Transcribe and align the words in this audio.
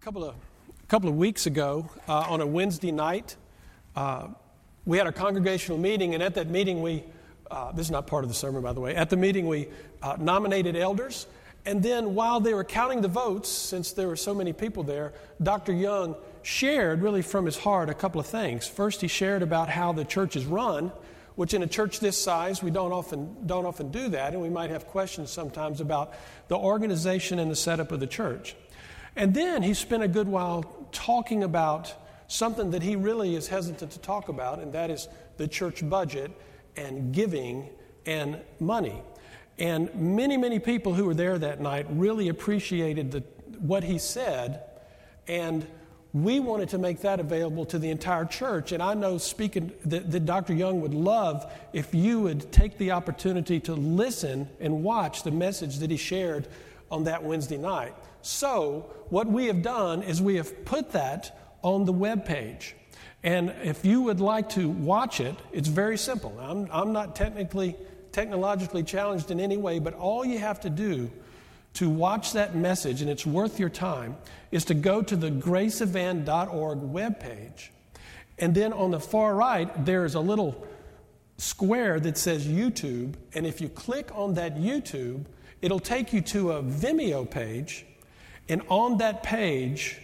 couple 0.00 0.24
of 0.24 0.34
a 0.34 0.86
couple 0.86 1.10
of 1.10 1.16
weeks 1.16 1.44
ago 1.44 1.86
uh, 2.08 2.20
on 2.20 2.40
a 2.40 2.46
Wednesday 2.46 2.90
night, 2.90 3.36
uh, 3.94 4.28
we 4.86 4.96
had 4.96 5.06
a 5.06 5.12
congregational 5.12 5.76
meeting, 5.76 6.14
and 6.14 6.22
at 6.22 6.36
that 6.36 6.48
meeting 6.48 6.80
we 6.80 7.04
uh, 7.50 7.70
this 7.72 7.88
is 7.88 7.90
not 7.90 8.06
part 8.06 8.24
of 8.24 8.30
the 8.30 8.34
sermon, 8.34 8.62
by 8.62 8.72
the 8.72 8.80
way. 8.80 8.94
At 8.94 9.10
the 9.10 9.18
meeting, 9.18 9.46
we 9.46 9.68
uh, 10.02 10.16
nominated 10.18 10.74
elders, 10.74 11.26
and 11.66 11.82
then 11.82 12.14
while 12.14 12.40
they 12.40 12.54
were 12.54 12.64
counting 12.64 13.02
the 13.02 13.08
votes, 13.08 13.50
since 13.50 13.92
there 13.92 14.08
were 14.08 14.16
so 14.16 14.32
many 14.32 14.54
people 14.54 14.84
there, 14.84 15.12
Dr. 15.42 15.74
Young 15.74 16.16
shared 16.40 17.02
really 17.02 17.20
from 17.20 17.44
his 17.44 17.58
heart 17.58 17.90
a 17.90 17.94
couple 17.94 18.22
of 18.22 18.26
things. 18.26 18.66
First, 18.66 19.02
he 19.02 19.08
shared 19.08 19.42
about 19.42 19.68
how 19.68 19.92
the 19.92 20.06
church 20.06 20.34
is 20.34 20.46
run, 20.46 20.92
which 21.34 21.52
in 21.52 21.62
a 21.62 21.66
church 21.66 22.00
this 22.00 22.16
size 22.16 22.62
we 22.62 22.70
don't 22.70 22.92
often 22.92 23.46
don't 23.46 23.66
often 23.66 23.90
do 23.90 24.08
that, 24.08 24.32
and 24.32 24.40
we 24.40 24.48
might 24.48 24.70
have 24.70 24.86
questions 24.86 25.30
sometimes 25.30 25.82
about 25.82 26.14
the 26.48 26.56
organization 26.56 27.38
and 27.38 27.50
the 27.50 27.56
setup 27.56 27.92
of 27.92 28.00
the 28.00 28.06
church. 28.06 28.56
And 29.16 29.34
then 29.34 29.62
he 29.62 29.74
spent 29.74 30.02
a 30.02 30.08
good 30.08 30.28
while 30.28 30.88
talking 30.92 31.42
about 31.42 31.94
something 32.28 32.70
that 32.70 32.82
he 32.82 32.96
really 32.96 33.34
is 33.34 33.48
hesitant 33.48 33.90
to 33.90 33.98
talk 33.98 34.28
about, 34.28 34.60
and 34.60 34.72
that 34.72 34.90
is 34.90 35.08
the 35.36 35.48
church 35.48 35.88
budget 35.88 36.30
and 36.76 37.12
giving 37.12 37.68
and 38.06 38.40
money. 38.60 39.02
And 39.58 39.94
many, 39.94 40.36
many 40.36 40.58
people 40.58 40.94
who 40.94 41.04
were 41.04 41.14
there 41.14 41.38
that 41.38 41.60
night 41.60 41.86
really 41.90 42.28
appreciated 42.28 43.10
the, 43.10 43.20
what 43.58 43.84
he 43.84 43.98
said, 43.98 44.62
and 45.26 45.66
we 46.12 46.40
wanted 46.40 46.70
to 46.70 46.78
make 46.78 47.00
that 47.02 47.20
available 47.20 47.64
to 47.66 47.78
the 47.78 47.90
entire 47.90 48.24
church. 48.24 48.72
And 48.72 48.82
I 48.82 48.94
know, 48.94 49.18
speaking, 49.18 49.72
that, 49.84 50.10
that 50.10 50.24
Dr. 50.24 50.54
Young 50.54 50.80
would 50.80 50.94
love 50.94 51.52
if 51.72 51.94
you 51.94 52.20
would 52.20 52.50
take 52.50 52.78
the 52.78 52.92
opportunity 52.92 53.60
to 53.60 53.74
listen 53.74 54.48
and 54.60 54.82
watch 54.82 55.22
the 55.22 55.30
message 55.30 55.78
that 55.78 55.90
he 55.90 55.96
shared 55.96 56.48
on 56.90 57.04
that 57.04 57.22
Wednesday 57.22 57.58
night. 57.58 57.94
So, 58.22 58.90
what 59.08 59.26
we 59.26 59.46
have 59.46 59.62
done 59.62 60.02
is 60.02 60.20
we 60.20 60.36
have 60.36 60.64
put 60.64 60.92
that 60.92 61.36
on 61.62 61.84
the 61.84 61.92
web 61.92 62.24
page. 62.24 62.74
And 63.22 63.52
if 63.62 63.84
you 63.84 64.02
would 64.02 64.20
like 64.20 64.48
to 64.50 64.68
watch 64.68 65.20
it, 65.20 65.36
it's 65.52 65.68
very 65.68 65.98
simple. 65.98 66.36
I'm, 66.40 66.68
I'm 66.72 66.92
not 66.92 67.14
technically, 67.14 67.76
technologically 68.12 68.82
challenged 68.82 69.30
in 69.30 69.40
any 69.40 69.56
way, 69.56 69.78
but 69.78 69.94
all 69.94 70.24
you 70.24 70.38
have 70.38 70.60
to 70.60 70.70
do 70.70 71.10
to 71.74 71.88
watch 71.88 72.32
that 72.32 72.56
message, 72.56 73.00
and 73.00 73.10
it's 73.10 73.26
worth 73.26 73.60
your 73.60 73.68
time, 73.68 74.16
is 74.50 74.64
to 74.66 74.74
go 74.74 75.02
to 75.02 75.16
the 75.16 75.30
graceevan.org 75.30 76.78
webpage. 76.78 77.68
And 78.38 78.54
then 78.54 78.72
on 78.72 78.90
the 78.90 79.00
far 79.00 79.34
right, 79.34 79.84
there's 79.84 80.14
a 80.14 80.20
little 80.20 80.66
square 81.36 82.00
that 82.00 82.16
says 82.16 82.46
YouTube. 82.46 83.14
And 83.34 83.46
if 83.46 83.60
you 83.60 83.68
click 83.68 84.10
on 84.14 84.34
that 84.34 84.56
YouTube, 84.56 85.26
it'll 85.62 85.78
take 85.78 86.12
you 86.12 86.22
to 86.22 86.52
a 86.52 86.62
Vimeo 86.62 87.30
page 87.30 87.86
and 88.50 88.62
on 88.68 88.98
that 88.98 89.22
page, 89.22 89.96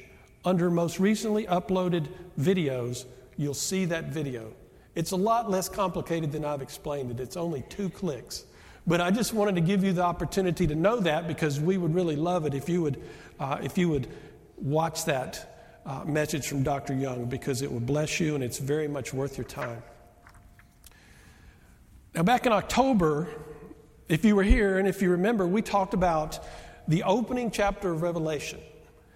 under 0.45 0.71
most 0.71 1.01
recently 1.01 1.47
uploaded 1.47 2.07
videos, 2.39 3.05
you'll 3.37 3.55
see 3.55 3.87
that 3.87 4.05
video. 4.05 4.53
It's 4.95 5.11
a 5.11 5.17
lot 5.17 5.51
less 5.51 5.69
complicated 5.69 6.31
than 6.31 6.45
I've 6.45 6.63
explained 6.63 7.11
it. 7.11 7.19
It's 7.19 7.37
only 7.37 7.65
two 7.69 7.91
clicks. 7.91 8.45
But 8.87 9.01
I 9.01 9.11
just 9.11 9.35
wanted 9.35 9.57
to 9.57 9.61
give 9.61 9.83
you 9.83 9.93
the 9.93 10.05
opportunity 10.05 10.65
to 10.69 10.77
know 10.77 11.01
that 11.01 11.27
because 11.27 11.59
we 11.59 11.77
would 11.77 11.93
really 11.93 12.15
love 12.15 12.47
it 12.47 12.55
if 12.55 12.69
you 12.69 12.83
would, 12.83 13.03
uh, 13.41 13.59
if 13.65 13.77
you 13.77 13.89
would 13.89 14.07
watch 14.57 15.05
that 15.07 15.81
uh, 15.85 16.05
message 16.05 16.47
from 16.47 16.63
Dr. 16.63 16.95
Young 16.95 17.25
because 17.25 17.63
it 17.63 17.73
will 17.73 17.81
bless 17.81 18.21
you 18.21 18.37
and 18.37 18.45
it's 18.45 18.59
very 18.59 18.87
much 18.87 19.13
worth 19.13 19.37
your 19.37 19.45
time. 19.45 19.83
Now, 22.15 22.23
back 22.23 22.47
in 22.47 22.53
October, 22.53 23.29
if 24.09 24.25
you 24.25 24.37
were 24.37 24.45
here 24.45 24.79
and 24.79 24.87
if 24.87 25.03
you 25.03 25.11
remember, 25.11 25.49
we 25.49 25.63
talked 25.63 25.95
about 25.95 26.39
the 26.89 27.03
opening 27.03 27.51
chapter 27.51 27.91
of 27.91 28.03
Revelation. 28.03 28.61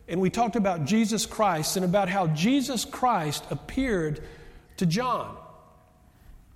And 0.09 0.21
we 0.21 0.31
talked 0.31 0.57
about 0.57 0.85
Jesus 0.85 1.25
Christ 1.25 1.77
and 1.77 1.85
about 1.85 2.09
how 2.09 2.27
Jesus 2.29 2.85
Christ 2.85 3.45
appeared 3.51 4.23
to 4.79 4.87
John. 4.87 5.37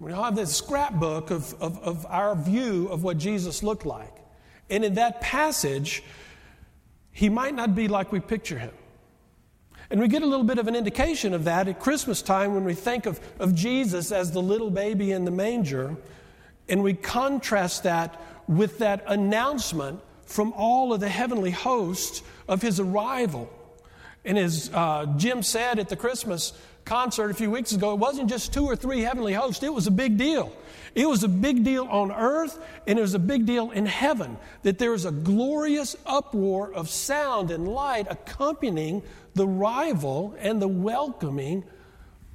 We 0.01 0.13
have 0.13 0.35
this 0.35 0.57
scrapbook 0.57 1.31
of, 1.31 1.55
of, 1.63 1.79
of 1.81 2.07
our 2.07 2.35
view 2.35 2.89
of 2.89 3.05
what 3.05 3.17
Jesus 3.17 3.63
looked 3.63 3.87
like. 3.87 4.13
And 4.69 4.85
in 4.85 4.95
that 4.95 5.21
passage, 5.21 6.03
he 7.13 7.29
might 7.29 7.55
not 7.55 7.75
be 7.75 7.87
like 7.87 8.11
we 8.11 8.21
picture 8.21 8.59
him. 8.59 8.73
And 9.91 10.01
we 10.01 10.09
get 10.09 10.23
a 10.23 10.27
little 10.27 10.45
bit 10.45 10.59
of 10.59 10.67
an 10.67 10.75
indication 10.75 11.35
of 11.35 11.45
that 11.45 11.69
at 11.69 11.79
Christmas 11.79 12.23
time 12.23 12.55
when 12.55 12.65
we 12.65 12.75
think 12.75 13.07
of, 13.07 13.21
of 13.39 13.55
Jesus 13.55 14.11
as 14.11 14.33
the 14.33 14.43
little 14.43 14.71
baby 14.71 15.13
in 15.13 15.25
the 15.25 15.31
manger, 15.31 15.97
and 16.69 16.83
we 16.83 16.95
contrast 16.95 17.85
that 17.85 18.21
with 18.49 18.79
that 18.79 19.05
announcement 19.07 20.01
from 20.27 20.53
all 20.55 20.93
of 20.93 21.01
the 21.01 21.09
heavenly 21.09 21.51
hosts 21.51 22.23
of 22.49 22.63
his 22.63 22.81
arrival. 22.81 23.51
And 24.25 24.39
as 24.39 24.71
uh, 24.73 25.07
Jim 25.17 25.43
said 25.43 25.79
at 25.79 25.89
the 25.89 25.97
Christmas 25.97 26.53
concert 26.85 27.31
a 27.31 27.35
few 27.35 27.51
weeks 27.51 27.73
ago, 27.73 27.93
it 27.93 27.99
wasn't 27.99 28.29
just 28.31 28.53
two 28.53 28.65
or 28.65 28.77
three 28.77 29.01
heavenly 29.01 29.33
hosts, 29.33 29.63
it 29.63 29.73
was 29.73 29.87
a 29.87 29.91
big 29.91 30.17
deal. 30.17 30.53
It 30.95 31.09
was 31.09 31.25
a 31.25 31.29
big 31.29 31.65
deal 31.65 31.85
on 31.87 32.13
earth, 32.13 32.59
and 32.87 32.99
it 32.99 33.03
was 33.03 33.15
a 33.15 33.19
big 33.19 33.47
deal 33.47 33.71
in 33.71 33.85
heaven 33.85 34.37
that 34.63 34.79
there 34.79 34.93
was 34.93 35.05
a 35.05 35.11
glorious 35.11 35.97
uproar 36.07 36.73
of 36.73 36.89
sound 36.89 37.51
and 37.51 37.67
light 37.67 38.07
accompanying 38.09 39.03
the 39.35 39.47
arrival 39.47 40.37
and 40.39 40.63
the 40.63 40.69
welcoming 40.69 41.65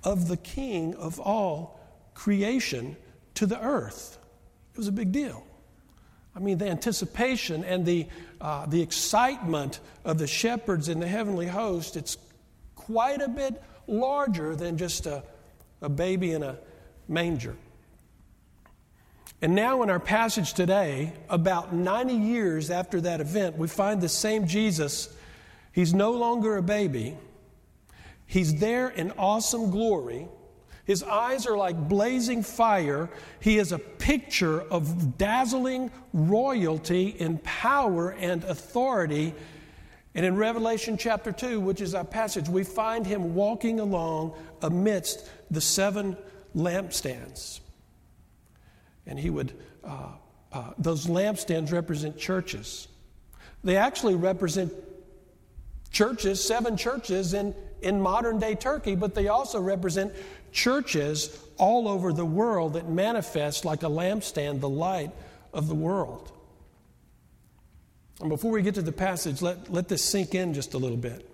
of 0.03 0.27
the 0.27 0.37
King 0.37 0.93
of 0.95 1.19
all 1.19 1.79
creation 2.13 2.97
to 3.35 3.45
the 3.45 3.61
earth. 3.63 4.17
It 4.73 4.77
was 4.77 4.87
a 4.87 4.91
big 4.91 5.11
deal. 5.11 5.45
I 6.39 6.41
mean, 6.41 6.57
the 6.57 6.69
anticipation 6.69 7.65
and 7.65 7.85
the, 7.85 8.07
uh, 8.39 8.65
the 8.65 8.81
excitement 8.81 9.81
of 10.05 10.17
the 10.17 10.27
shepherds 10.27 10.87
in 10.87 11.01
the 11.01 11.07
heavenly 11.07 11.47
host, 11.47 11.97
it's 11.97 12.17
quite 12.75 13.21
a 13.21 13.27
bit 13.27 13.61
larger 13.87 14.55
than 14.55 14.77
just 14.77 15.05
a, 15.05 15.21
a 15.81 15.89
baby 15.89 16.31
in 16.31 16.43
a 16.43 16.57
manger. 17.09 17.57
And 19.41 19.53
now, 19.53 19.83
in 19.83 19.89
our 19.89 19.99
passage 19.99 20.53
today, 20.53 21.11
about 21.29 21.73
90 21.73 22.13
years 22.13 22.71
after 22.71 23.01
that 23.01 23.19
event, 23.19 23.57
we 23.57 23.67
find 23.67 23.99
the 23.99 24.07
same 24.07 24.47
Jesus. 24.47 25.13
He's 25.73 25.93
no 25.93 26.11
longer 26.11 26.55
a 26.55 26.61
baby, 26.61 27.17
he's 28.25 28.55
there 28.55 28.87
in 28.87 29.11
awesome 29.11 29.71
glory 29.71 30.29
his 30.89 31.03
eyes 31.03 31.45
are 31.45 31.55
like 31.55 31.87
blazing 31.87 32.41
fire. 32.41 33.11
He 33.39 33.59
is 33.59 33.71
a 33.71 33.77
picture 33.77 34.59
of 34.59 35.19
dazzling 35.19 35.91
royalty 36.13 37.09
in 37.09 37.37
power 37.43 38.09
and 38.13 38.43
authority. 38.43 39.35
And 40.15 40.25
in 40.25 40.35
Revelation 40.35 40.97
chapter 40.97 41.31
2, 41.31 41.59
which 41.59 41.79
is 41.79 41.93
our 41.93 42.03
passage, 42.03 42.49
we 42.49 42.63
find 42.63 43.05
him 43.05 43.35
walking 43.35 43.79
along 43.79 44.33
amidst 44.63 45.29
the 45.51 45.61
seven 45.61 46.17
lampstands. 46.55 47.59
And 49.05 49.19
he 49.19 49.29
would, 49.29 49.53
uh, 49.83 50.13
uh, 50.51 50.71
those 50.79 51.05
lampstands 51.05 51.71
represent 51.71 52.17
churches. 52.17 52.87
They 53.63 53.77
actually 53.77 54.15
represent 54.15 54.73
churches, 55.91 56.43
seven 56.43 56.77
churches 56.77 57.35
in, 57.35 57.53
in 57.83 58.01
modern 58.01 58.39
day 58.39 58.55
Turkey, 58.55 58.95
but 58.95 59.13
they 59.13 59.27
also 59.27 59.61
represent 59.61 60.13
churches 60.51 61.37
all 61.57 61.87
over 61.87 62.13
the 62.13 62.25
world 62.25 62.73
that 62.73 62.89
manifest 62.89 63.65
like 63.65 63.83
a 63.83 63.87
lampstand 63.87 64.59
the 64.59 64.69
light 64.69 65.11
of 65.53 65.67
the 65.67 65.75
world. 65.75 66.31
And 68.19 68.29
before 68.29 68.51
we 68.51 68.61
get 68.61 68.75
to 68.75 68.81
the 68.81 68.91
passage, 68.91 69.41
let, 69.41 69.71
let 69.71 69.87
this 69.87 70.03
sink 70.03 70.35
in 70.35 70.53
just 70.53 70.73
a 70.73 70.77
little 70.77 70.97
bit. 70.97 71.25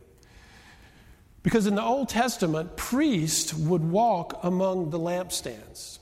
Because 1.41 1.67
in 1.67 1.75
the 1.75 1.83
Old 1.83 2.09
Testament, 2.09 2.75
priests 2.75 3.53
would 3.53 3.83
walk 3.83 4.39
among 4.43 4.89
the 4.89 4.99
lampstands. 4.99 5.99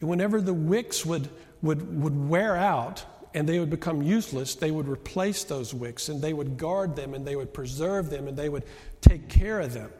And 0.00 0.08
whenever 0.08 0.40
the 0.40 0.54
wicks 0.54 1.04
would, 1.04 1.28
would, 1.62 2.02
would 2.02 2.28
wear 2.28 2.56
out 2.56 3.04
and 3.34 3.48
they 3.48 3.58
would 3.58 3.70
become 3.70 4.02
useless, 4.02 4.54
they 4.54 4.70
would 4.70 4.88
replace 4.88 5.44
those 5.44 5.74
wicks 5.74 6.08
and 6.08 6.22
they 6.22 6.32
would 6.32 6.56
guard 6.56 6.96
them 6.96 7.14
and 7.14 7.26
they 7.26 7.36
would 7.36 7.52
preserve 7.52 8.10
them 8.10 8.28
and 8.28 8.36
they 8.36 8.48
would 8.48 8.64
take 9.00 9.28
care 9.28 9.60
of 9.60 9.74
them. 9.74 9.90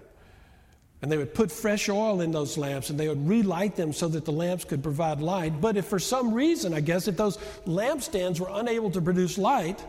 And 1.03 1.13
they 1.13 1.19
would 1.19 1.35
put 1.35 1.53
fresh 1.53 1.89
oil 1.89 2.21
in 2.21 2.33
those 2.33 2.57
lamps 2.57 2.91
and 2.91 2.99
they 2.99 3.09
would 3.09 3.29
relight 3.29 3.77
them 3.77 3.93
so 3.93 4.09
that 4.09 4.25
the 4.25 4.33
lamps 4.33 4.65
could 4.65 4.83
provide 4.83 5.21
light. 5.21 5.61
But 5.61 5.77
if 5.77 5.85
for 5.87 5.99
some 5.99 6.33
reason, 6.33 6.73
I 6.73 6.81
guess, 6.81 7.07
if 7.07 7.17
those 7.17 7.37
lampstands 7.67 8.41
were 8.41 8.49
unable 8.51 8.91
to 8.93 9.03
produce 9.03 9.37
light, 9.37 9.85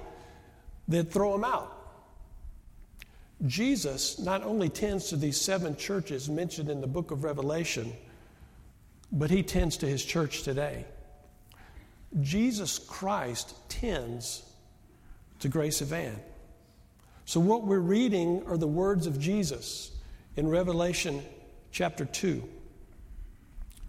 they'd 0.87 1.09
throw 1.09 1.31
them 1.31 1.45
out. 1.45 1.73
Jesus 3.45 4.19
not 4.19 4.43
only 4.43 4.67
tends 4.67 5.09
to 5.09 5.15
these 5.15 5.39
seven 5.39 5.75
churches 5.75 6.29
mentioned 6.29 6.69
in 6.69 6.81
the 6.81 6.87
book 6.87 7.11
of 7.11 7.23
Revelation, 7.23 7.93
but 9.11 9.29
he 9.29 9.43
tends 9.43 9.77
to 9.77 9.87
his 9.87 10.03
church 10.03 10.43
today. 10.43 10.85
Jesus 12.21 12.79
Christ 12.79 13.55
tends 13.69 14.43
to 15.39 15.49
Grace 15.49 15.81
of 15.81 15.93
Evan. 15.93 16.19
So, 17.25 17.39
what 17.39 17.63
we're 17.63 17.79
reading 17.79 18.43
are 18.47 18.57
the 18.57 18.67
words 18.67 19.05
of 19.05 19.19
Jesus 19.19 19.91
in 20.37 20.47
Revelation 20.47 21.23
chapter 21.71 22.05
2. 22.05 22.47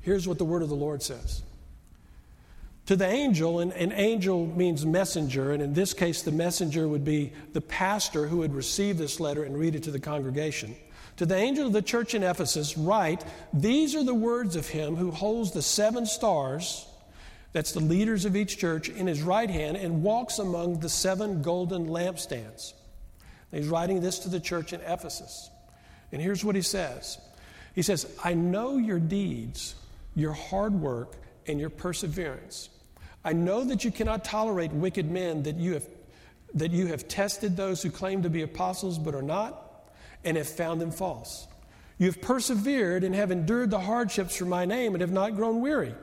Here's 0.01 0.27
what 0.27 0.39
the 0.39 0.45
word 0.45 0.63
of 0.63 0.71
the 0.71 0.75
Lord 0.75 1.03
says 1.03 1.43
To 2.87 2.97
the 2.97 3.07
angel, 3.07 3.61
and, 3.61 3.73
and 3.75 3.93
angel 3.93 4.47
means 4.47 4.85
messenger, 4.85 5.53
and 5.53 5.63
in 5.63 5.75
this 5.75 5.93
case, 5.93 6.23
the 6.23 6.33
messenger 6.33 6.89
would 6.89 7.05
be 7.05 7.33
the 7.53 7.61
pastor 7.61 8.27
who 8.27 8.39
would 8.39 8.55
receive 8.55 8.97
this 8.97 9.21
letter 9.21 9.45
and 9.45 9.57
read 9.57 9.77
it 9.77 9.85
to 9.85 9.91
the 9.91 10.01
congregation. 10.01 10.75
To 11.19 11.27
the 11.27 11.37
angel 11.37 11.67
of 11.67 11.73
the 11.73 11.83
church 11.83 12.15
in 12.15 12.23
Ephesus, 12.23 12.79
write, 12.79 13.25
These 13.53 13.95
are 13.95 14.05
the 14.05 14.15
words 14.15 14.57
of 14.57 14.69
him 14.69 14.97
who 14.97 15.11
holds 15.11 15.51
the 15.51 15.63
seven 15.63 16.07
stars, 16.07 16.87
that's 17.53 17.73
the 17.73 17.81
leaders 17.81 18.25
of 18.25 18.37
each 18.37 18.57
church, 18.57 18.89
in 18.89 19.07
his 19.07 19.21
right 19.21 19.51
hand 19.51 19.77
and 19.77 20.03
walks 20.03 20.39
among 20.39 20.81
the 20.81 20.89
seven 20.89 21.43
golden 21.43 21.89
lampstands. 21.89 22.73
And 23.51 23.63
he's 23.63 23.71
writing 23.71 24.01
this 24.01 24.21
to 24.21 24.29
the 24.29 24.39
church 24.39 24.73
in 24.73 24.81
Ephesus. 24.83 25.51
And 26.13 26.23
here's 26.23 26.45
what 26.45 26.55
he 26.55 26.63
says 26.63 27.19
He 27.75 27.83
says, 27.83 28.07
I 28.25 28.35
know 28.35 28.79
your 28.79 28.99
deeds, 28.99 29.75
your 30.15 30.33
hard 30.33 30.75
work, 30.75 31.17
and 31.47 31.59
your 31.59 31.71
perseverance 31.71 32.71
I 33.25 33.33
know 33.33 33.65
that 33.65 33.85
you 33.85 33.91
cannot 33.91 34.25
tolerate 34.25 34.73
wicked 34.73 35.11
men, 35.11 35.43
that 35.43 35.57
you 35.57 35.75
have, 35.75 35.87
that 36.55 36.71
you 36.71 36.87
have 36.87 37.09
tested 37.09 37.57
those 37.57 37.83
who 37.83 37.91
claim 37.91 38.23
to 38.23 38.31
be 38.31 38.43
apostles 38.43 38.99
but 38.99 39.15
are 39.15 39.23
not, 39.23 39.91
and 40.25 40.37
have 40.37 40.49
found 40.49 40.81
them 40.81 40.91
false. 40.91 41.47
You 41.99 42.07
have 42.07 42.23
persevered 42.23 43.05
and 43.05 43.15
have 43.15 43.31
endured 43.31 43.71
the 43.71 43.81
hardships 43.81 44.37
for 44.37 44.45
my 44.45 44.65
name 44.65 44.95
and 44.95 45.01
have 45.03 45.11
not 45.11 45.37
grown 45.37 45.61
weary. 45.61 45.95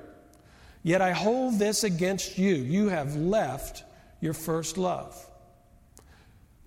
Yet 0.83 1.01
I 1.01 1.13
hold 1.13 1.57
this 1.57 1.83
against 1.83 2.37
you. 2.37 2.53
You 2.53 2.89
have 2.89 3.15
left 3.15 3.83
your 4.21 4.33
first 4.33 4.77
love. 4.77 5.17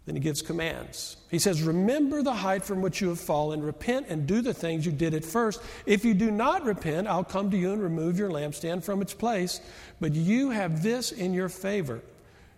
Then 0.08 0.16
he 0.16 0.22
gives 0.22 0.40
commands. 0.40 1.19
He 1.31 1.38
says, 1.38 1.60
Remember 1.60 2.22
the 2.22 2.32
height 2.32 2.64
from 2.64 2.81
which 2.81 3.02
you 3.02 3.10
have 3.10 3.20
fallen, 3.20 3.60
repent 3.60 4.06
and 4.08 4.26
do 4.26 4.40
the 4.40 4.55
things 4.55 4.87
you 4.87 4.93
did 4.93 5.12
at 5.12 5.22
first. 5.22 5.60
If 5.84 6.02
you 6.02 6.14
do 6.14 6.31
not 6.31 6.64
repent, 6.64 7.06
I'll 7.06 7.22
come 7.22 7.50
to 7.50 7.58
you 7.58 7.75
and 7.75 7.82
remove 7.82 8.19
your 8.19 8.31
lampstand 8.31 8.84
from 8.84 9.02
its 9.02 9.12
place. 9.12 9.60
But 10.00 10.14
you 10.14 10.49
have 10.49 10.82
this 10.82 11.12
in 11.12 11.34
your 11.34 11.50
favor. 11.50 12.00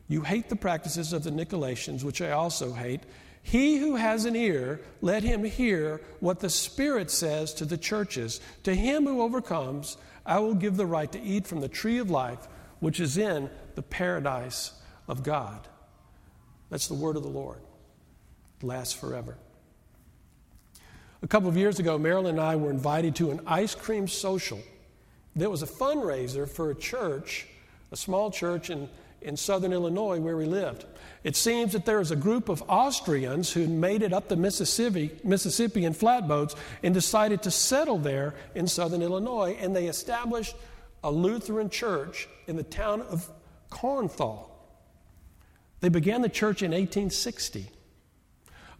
You 0.06 0.20
hate 0.20 0.48
the 0.48 0.54
practices 0.54 1.12
of 1.12 1.24
the 1.24 1.32
Nicolaitans, 1.32 2.04
which 2.04 2.22
I 2.22 2.30
also 2.30 2.72
hate. 2.72 3.00
He 3.42 3.78
who 3.78 3.96
has 3.96 4.26
an 4.26 4.36
ear, 4.36 4.80
let 5.00 5.24
him 5.24 5.42
hear 5.42 6.02
what 6.20 6.38
the 6.38 6.50
Spirit 6.50 7.10
says 7.10 7.52
to 7.54 7.64
the 7.64 7.76
churches. 7.76 8.40
To 8.62 8.72
him 8.72 9.06
who 9.06 9.22
overcomes, 9.22 9.96
I 10.24 10.38
will 10.38 10.54
give 10.54 10.76
the 10.76 10.86
right 10.86 11.10
to 11.10 11.20
eat 11.20 11.48
from 11.48 11.62
the 11.62 11.68
tree 11.68 11.98
of 11.98 12.12
life, 12.12 12.46
which 12.78 13.00
is 13.00 13.18
in 13.18 13.50
the 13.74 13.82
paradise 13.82 14.70
of 15.08 15.24
God. 15.24 15.66
That's 16.70 16.88
the 16.88 16.94
word 16.94 17.16
of 17.16 17.22
the 17.22 17.28
Lord. 17.28 17.58
It 18.60 18.66
lasts 18.66 18.94
forever. 18.94 19.36
A 21.22 21.26
couple 21.26 21.48
of 21.48 21.56
years 21.56 21.78
ago, 21.78 21.98
Marilyn 21.98 22.38
and 22.38 22.40
I 22.40 22.56
were 22.56 22.70
invited 22.70 23.14
to 23.16 23.30
an 23.30 23.40
ice 23.46 23.74
cream 23.74 24.08
social. 24.08 24.60
That 25.36 25.50
was 25.50 25.62
a 25.62 25.66
fundraiser 25.66 26.48
for 26.48 26.70
a 26.70 26.74
church, 26.74 27.46
a 27.92 27.96
small 27.96 28.30
church 28.30 28.70
in, 28.70 28.88
in 29.20 29.36
southern 29.36 29.72
Illinois 29.72 30.18
where 30.18 30.36
we 30.36 30.46
lived. 30.46 30.86
It 31.22 31.36
seems 31.36 31.72
that 31.72 31.84
there 31.84 31.98
was 31.98 32.10
a 32.10 32.16
group 32.16 32.48
of 32.48 32.62
Austrians 32.68 33.52
who 33.52 33.66
made 33.66 34.02
it 34.02 34.12
up 34.14 34.28
the 34.28 34.36
Mississippi, 34.36 35.10
Mississippi 35.22 35.84
in 35.84 35.92
flatboats 35.92 36.56
and 36.82 36.94
decided 36.94 37.42
to 37.42 37.50
settle 37.50 37.98
there 37.98 38.34
in 38.54 38.66
southern 38.66 39.02
Illinois, 39.02 39.56
and 39.60 39.76
they 39.76 39.86
established 39.86 40.56
a 41.04 41.10
Lutheran 41.10 41.68
church 41.68 42.28
in 42.46 42.56
the 42.56 42.62
town 42.62 43.02
of 43.02 43.28
Kornthal. 43.70 44.49
They 45.80 45.88
began 45.88 46.22
the 46.22 46.28
church 46.28 46.62
in 46.62 46.72
1860. 46.72 47.66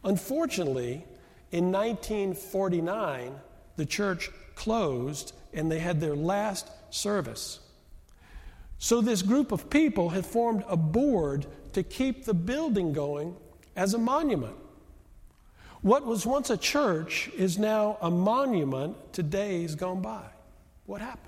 Unfortunately, 0.05 1.05
in 1.51 1.73
1949, 1.73 3.33
the 3.77 3.87
church 3.87 4.31
closed 4.55 5.33
and 5.53 5.71
they 5.71 5.79
had 5.79 6.01
their 6.01 6.15
last 6.15 6.71
service. 6.91 7.61
So, 8.79 9.01
this 9.01 9.23
group 9.23 9.53
of 9.53 9.69
people 9.69 10.11
had 10.11 10.25
formed 10.25 10.65
a 10.69 10.77
board 10.77 11.47
to 11.75 11.83
keep 11.83 12.25
the 12.25 12.35
building 12.35 12.93
going 12.93 13.37
as 13.77 13.95
a 13.95 13.99
monument. 13.99 14.57
What 15.83 16.07
was 16.07 16.27
once 16.27 16.51
a 16.51 16.57
church 16.57 17.31
is 17.37 17.59
now 17.59 17.99
a 18.01 18.11
monument 18.11 19.13
to 19.15 19.23
days 19.23 19.75
gone 19.75 20.03
by. 20.03 20.25
What 20.87 21.01
happened? 21.01 21.27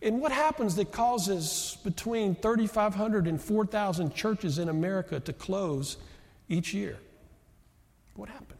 And 0.00 0.20
what 0.20 0.32
happens 0.32 0.76
that 0.76 0.92
causes 0.92 1.67
between 1.78 2.34
3,500 2.34 3.26
and 3.26 3.40
4,000 3.40 4.14
churches 4.14 4.58
in 4.58 4.68
America 4.68 5.20
to 5.20 5.32
close 5.32 5.96
each 6.48 6.74
year? 6.74 6.98
What 8.14 8.28
happened? 8.28 8.58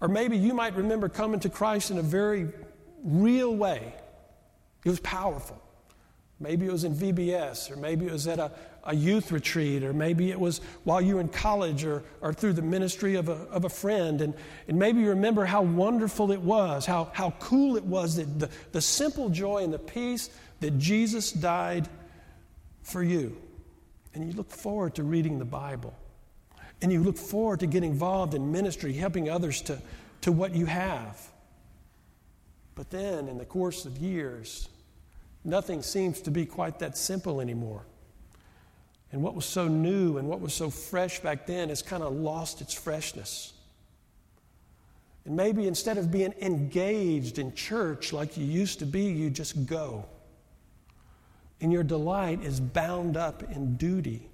Or 0.00 0.08
maybe 0.08 0.36
you 0.36 0.54
might 0.54 0.74
remember 0.74 1.08
coming 1.08 1.40
to 1.40 1.48
Christ 1.48 1.90
in 1.90 1.98
a 1.98 2.02
very 2.02 2.48
real 3.02 3.54
way. 3.54 3.94
It 4.84 4.88
was 4.88 5.00
powerful. 5.00 5.60
Maybe 6.40 6.66
it 6.66 6.72
was 6.72 6.84
in 6.84 6.94
VBS, 6.94 7.70
or 7.70 7.76
maybe 7.76 8.06
it 8.06 8.12
was 8.12 8.28
at 8.28 8.38
a, 8.38 8.52
a 8.84 8.94
youth 8.94 9.32
retreat, 9.32 9.82
or 9.82 9.92
maybe 9.92 10.30
it 10.30 10.38
was 10.38 10.60
while 10.84 11.00
you 11.00 11.16
were 11.16 11.20
in 11.20 11.28
college 11.28 11.84
or, 11.84 12.04
or 12.20 12.32
through 12.32 12.52
the 12.52 12.62
ministry 12.62 13.16
of 13.16 13.28
a, 13.28 13.32
of 13.50 13.64
a 13.64 13.68
friend. 13.68 14.20
And, 14.20 14.34
and 14.68 14.78
maybe 14.78 15.00
you 15.00 15.08
remember 15.08 15.44
how 15.44 15.62
wonderful 15.62 16.30
it 16.30 16.40
was, 16.40 16.86
how, 16.86 17.10
how 17.12 17.34
cool 17.40 17.76
it 17.76 17.82
was, 17.82 18.16
that 18.16 18.38
the, 18.38 18.48
the 18.70 18.80
simple 18.80 19.28
joy 19.30 19.64
and 19.64 19.72
the 19.72 19.80
peace 19.80 20.30
that 20.60 20.78
Jesus 20.78 21.32
died 21.32 21.88
for 22.82 23.02
you. 23.02 23.36
And 24.14 24.26
you 24.26 24.36
look 24.36 24.50
forward 24.50 24.94
to 24.96 25.02
reading 25.02 25.38
the 25.38 25.44
Bible. 25.44 25.94
And 26.80 26.92
you 26.92 27.02
look 27.02 27.16
forward 27.16 27.60
to 27.60 27.66
getting 27.66 27.90
involved 27.90 28.34
in 28.34 28.50
ministry, 28.52 28.92
helping 28.92 29.28
others 29.28 29.62
to, 29.62 29.80
to 30.22 30.32
what 30.32 30.54
you 30.54 30.66
have. 30.66 31.20
But 32.74 32.90
then, 32.90 33.28
in 33.28 33.38
the 33.38 33.44
course 33.44 33.84
of 33.84 33.98
years, 33.98 34.68
nothing 35.44 35.82
seems 35.82 36.20
to 36.22 36.30
be 36.30 36.46
quite 36.46 36.78
that 36.78 36.96
simple 36.96 37.40
anymore. 37.40 37.84
And 39.10 39.22
what 39.22 39.34
was 39.34 39.46
so 39.46 39.66
new 39.66 40.18
and 40.18 40.28
what 40.28 40.40
was 40.40 40.54
so 40.54 40.70
fresh 40.70 41.20
back 41.20 41.46
then 41.46 41.70
has 41.70 41.82
kind 41.82 42.02
of 42.02 42.12
lost 42.12 42.60
its 42.60 42.74
freshness. 42.74 43.52
And 45.24 45.36
maybe 45.36 45.66
instead 45.66 45.98
of 45.98 46.10
being 46.10 46.34
engaged 46.40 47.38
in 47.38 47.54
church 47.54 48.12
like 48.12 48.36
you 48.36 48.44
used 48.44 48.78
to 48.78 48.86
be, 48.86 49.04
you 49.04 49.30
just 49.30 49.66
go. 49.66 50.06
And 51.60 51.72
your 51.72 51.82
delight 51.82 52.42
is 52.42 52.60
bound 52.60 53.16
up 53.16 53.42
in 53.42 53.76
duty 53.76 54.28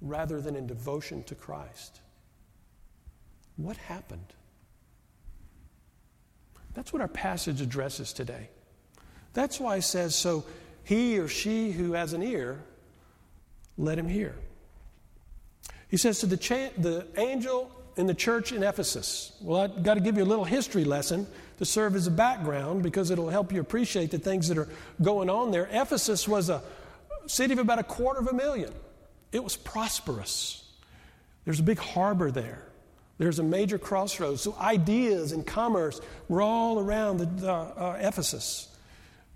rather 0.00 0.40
than 0.40 0.54
in 0.54 0.66
devotion 0.66 1.22
to 1.24 1.34
Christ. 1.34 2.00
What 3.56 3.76
happened? 3.76 4.34
That's 6.74 6.92
what 6.92 7.00
our 7.00 7.08
passage 7.08 7.60
addresses 7.60 8.12
today. 8.12 8.50
That's 9.32 9.58
why 9.58 9.76
it 9.76 9.82
says, 9.82 10.14
so 10.14 10.44
he 10.82 11.18
or 11.18 11.28
she 11.28 11.72
who 11.72 11.92
has 11.92 12.12
an 12.12 12.22
ear, 12.22 12.62
let 13.78 13.98
him 13.98 14.08
hear. 14.08 14.34
He 15.88 15.96
says 15.96 16.18
to 16.20 16.26
the, 16.26 16.36
cha- 16.36 16.70
the 16.76 17.06
angel 17.16 17.70
in 17.96 18.06
the 18.06 18.14
church 18.14 18.52
in 18.52 18.62
Ephesus. 18.62 19.32
Well, 19.40 19.60
I've 19.60 19.82
got 19.82 19.94
to 19.94 20.00
give 20.00 20.16
you 20.16 20.24
a 20.24 20.26
little 20.26 20.44
history 20.44 20.84
lesson 20.84 21.26
to 21.58 21.64
serve 21.64 21.94
as 21.94 22.06
a 22.06 22.10
background 22.10 22.82
because 22.82 23.10
it'll 23.10 23.28
help 23.28 23.52
you 23.52 23.60
appreciate 23.60 24.10
the 24.10 24.18
things 24.18 24.48
that 24.48 24.58
are 24.58 24.68
going 25.00 25.30
on 25.30 25.50
there. 25.50 25.68
Ephesus 25.70 26.26
was 26.26 26.50
a 26.50 26.62
city 27.26 27.52
of 27.52 27.58
about 27.58 27.78
a 27.78 27.84
quarter 27.84 28.20
of 28.20 28.26
a 28.26 28.34
million, 28.34 28.72
it 29.32 29.42
was 29.42 29.56
prosperous. 29.56 30.60
There's 31.44 31.60
a 31.60 31.64
big 31.64 31.78
harbor 31.78 32.30
there. 32.30 32.62
There's 33.18 33.38
a 33.38 33.42
major 33.42 33.78
crossroads. 33.78 34.40
So 34.40 34.56
ideas 34.58 35.32
and 35.32 35.46
commerce 35.46 36.00
were 36.28 36.42
all 36.42 36.80
around 36.80 37.18
the, 37.18 37.52
uh, 37.52 37.98
Ephesus. 38.00 38.74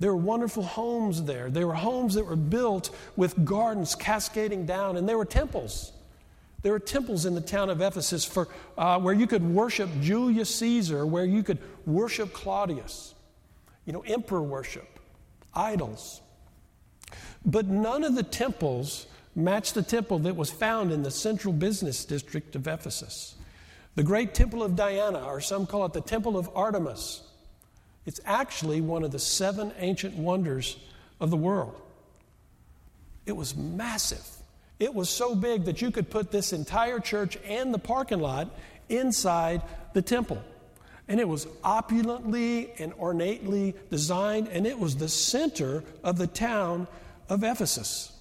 There 0.01 0.11
were 0.15 0.21
wonderful 0.21 0.63
homes 0.63 1.25
there. 1.25 1.51
There 1.51 1.67
were 1.67 1.75
homes 1.75 2.15
that 2.15 2.25
were 2.25 2.37
built 2.37 2.91
with 3.17 3.45
gardens 3.45 3.95
cascading 3.95 4.65
down, 4.65 4.97
and 4.97 5.09
there 5.09 5.19
were 5.19 5.25
temples. 5.25 5.93
There 6.63 6.73
were 6.73 6.81
temples 6.81 7.25
in 7.25 7.35
the 7.35 7.41
town 7.41 7.71
of 7.71 7.81
Ephesus 7.81 8.25
for, 8.25 8.49
uh, 8.77 8.99
where 8.99 9.15
you 9.15 9.27
could 9.27 9.45
worship 9.45 9.89
Julius 10.01 10.53
Caesar, 10.57 11.07
where 11.07 11.25
you 11.25 11.43
could 11.43 11.59
worship 11.87 12.33
Claudius, 12.33 13.15
you 13.85 13.93
know, 13.93 14.01
emperor 14.01 14.43
worship, 14.43 14.99
idols. 15.55 16.21
But 17.45 17.67
none 17.67 18.03
of 18.03 18.17
the 18.17 18.25
temples 18.25 19.07
matched 19.37 19.75
the 19.75 19.83
temple 19.83 20.19
that 20.21 20.35
was 20.35 20.51
found 20.51 20.91
in 20.91 21.05
the 21.05 21.11
central 21.13 21.55
business 21.55 22.05
district 22.05 22.57
of 22.57 22.67
Ephesus. 22.67 23.37
The 23.95 24.03
great 24.03 24.35
temple 24.35 24.63
of 24.63 24.75
Diana, 24.75 25.25
or 25.25 25.41
some 25.41 25.67
call 25.67 25.85
it 25.85 25.93
the 25.93 26.01
temple 26.01 26.37
of 26.37 26.51
Artemis, 26.55 27.23
it's 28.05 28.21
actually 28.25 28.81
one 28.81 29.05
of 29.05 29.13
the 29.13 29.19
seven 29.19 29.73
ancient 29.79 30.17
wonders 30.17 30.77
of 31.21 31.31
the 31.31 31.37
world. 31.37 31.81
It 33.27 33.37
was 33.37 33.55
massive. 33.55 34.27
It 34.79 34.95
was 34.95 35.11
so 35.11 35.35
big 35.35 35.65
that 35.65 35.83
you 35.83 35.91
could 35.91 36.09
put 36.11 36.31
this 36.31 36.53
entire 36.53 37.01
church 37.01 37.37
and 37.45 37.75
the 37.75 37.79
parking 37.79 38.21
lot 38.21 38.57
inside 38.89 39.63
the 39.93 40.03
temple. 40.03 40.43
And 41.09 41.19
it 41.19 41.29
was 41.29 41.47
opulently 41.65 42.71
and 42.79 42.93
ornately 42.99 43.75
designed, 43.91 44.49
and 44.49 44.67
it 44.67 44.79
was 44.79 44.97
the 44.97 45.09
center 45.09 45.83
of 46.05 46.19
the 46.19 46.27
town 46.27 46.87
of 47.29 47.43
Ephesus. 47.43 48.13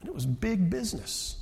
And 0.00 0.08
it 0.08 0.14
was 0.14 0.26
big 0.26 0.70
business. 0.70 1.36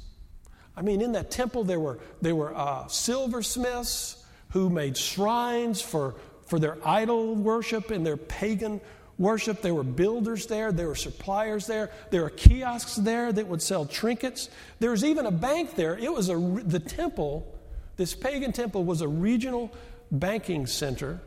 I 0.77 0.83
mean, 0.83 1.01
in 1.01 1.13
that 1.13 1.31
temple, 1.31 1.65
there 1.65 1.81
were, 1.81 2.01
there 2.21 2.35
were 2.35 2.55
uh, 2.55 2.89
silversmiths 2.89 4.25
who 4.51 4.69
made 4.69 4.97
shrines 4.97 5.81
for 5.81 6.15
for 6.53 6.59
their 6.59 6.77
idol 6.87 7.35
worship 7.35 7.91
and 7.91 8.05
their 8.05 8.19
pagan 8.19 8.79
worship. 9.23 9.63
There 9.63 9.75
were 9.75 9.85
builders 9.85 10.47
there, 10.47 10.73
there 10.73 10.89
were 10.89 10.95
suppliers 10.95 11.67
there, 11.67 11.91
there 12.11 12.23
were 12.23 12.31
kiosks 12.31 12.97
there 12.97 13.33
that 13.33 13.47
would 13.47 13.63
sell 13.63 13.87
trinkets. 13.87 14.51
There 14.81 14.91
was 14.91 15.05
even 15.05 15.25
a 15.25 15.31
bank 15.31 15.77
there. 15.77 15.97
It 15.97 16.13
was 16.13 16.29
a, 16.29 16.37
the 16.37 16.81
temple, 16.81 17.59
this 17.97 18.15
pagan 18.15 18.53
temple 18.53 18.85
was 18.85 19.01
a 19.01 19.09
regional 19.09 19.73
banking 20.11 20.67
center. 20.67 21.21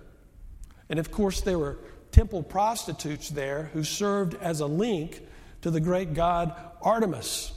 And 0.89 0.99
of 0.99 1.09
course, 1.11 1.41
there 1.41 1.57
were 1.57 1.79
temple 2.11 2.43
prostitutes 2.43 3.29
there 3.29 3.71
who 3.73 3.83
served 3.83 4.35
as 4.41 4.59
a 4.59 4.67
link 4.67 5.21
to 5.61 5.71
the 5.71 5.79
great 5.79 6.13
god 6.13 6.53
Artemis. 6.81 7.51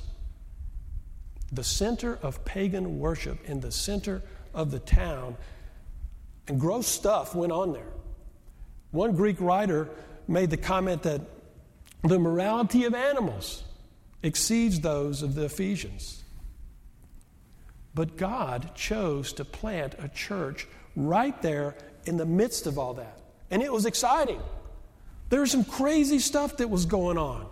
The 1.53 1.65
center 1.65 2.19
of 2.23 2.45
pagan 2.45 2.99
worship 2.99 3.45
in 3.45 3.61
the 3.61 3.73
center 3.73 4.23
of 4.55 4.71
the 4.71 4.79
town. 4.79 5.37
And 6.47 6.59
gross 6.59 6.87
stuff 6.87 7.35
went 7.35 7.53
on 7.53 7.73
there. 7.73 7.93
One 8.91 9.15
Greek 9.15 9.41
writer 9.41 9.89
made 10.29 10.51
the 10.51 10.57
comment 10.57 11.03
that 11.03 11.23
the 12.05 12.19
morality 12.19 12.85
of 12.85 12.95
animals 12.95 13.65
exceeds 14.23 14.81
those 14.81 15.23
of 15.23 15.35
the 15.35 15.45
Ephesians. 15.45 16.23
But 17.95 18.17
God 18.17 18.75
chose 18.75 19.33
to 19.35 19.45
plant 19.45 19.95
a 19.99 20.09
church 20.09 20.69
right 20.95 21.41
there 21.43 21.75
in 22.05 22.17
the 22.17 22.27
midst 22.27 22.67
of 22.67 22.79
all 22.79 22.95
that. 22.95 23.21
And 23.51 23.63
it 23.63 23.73
was 23.73 23.87
exciting. 23.87 24.41
There 25.31 25.41
was 25.41 25.51
some 25.51 25.65
crazy 25.65 26.19
stuff 26.19 26.59
that 26.59 26.69
was 26.69 26.87
going 26.87 27.19
on. 27.19 27.47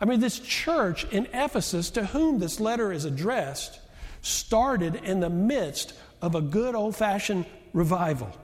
I 0.00 0.06
mean, 0.06 0.20
this 0.20 0.38
church 0.38 1.04
in 1.12 1.26
Ephesus, 1.32 1.90
to 1.90 2.06
whom 2.06 2.38
this 2.38 2.58
letter 2.58 2.92
is 2.92 3.04
addressed, 3.04 3.78
started 4.22 4.96
in 4.96 5.20
the 5.20 5.30
midst 5.30 5.92
of 6.22 6.34
a 6.34 6.40
good 6.40 6.74
old 6.74 6.96
fashioned 6.96 7.46
revival. 7.72 8.34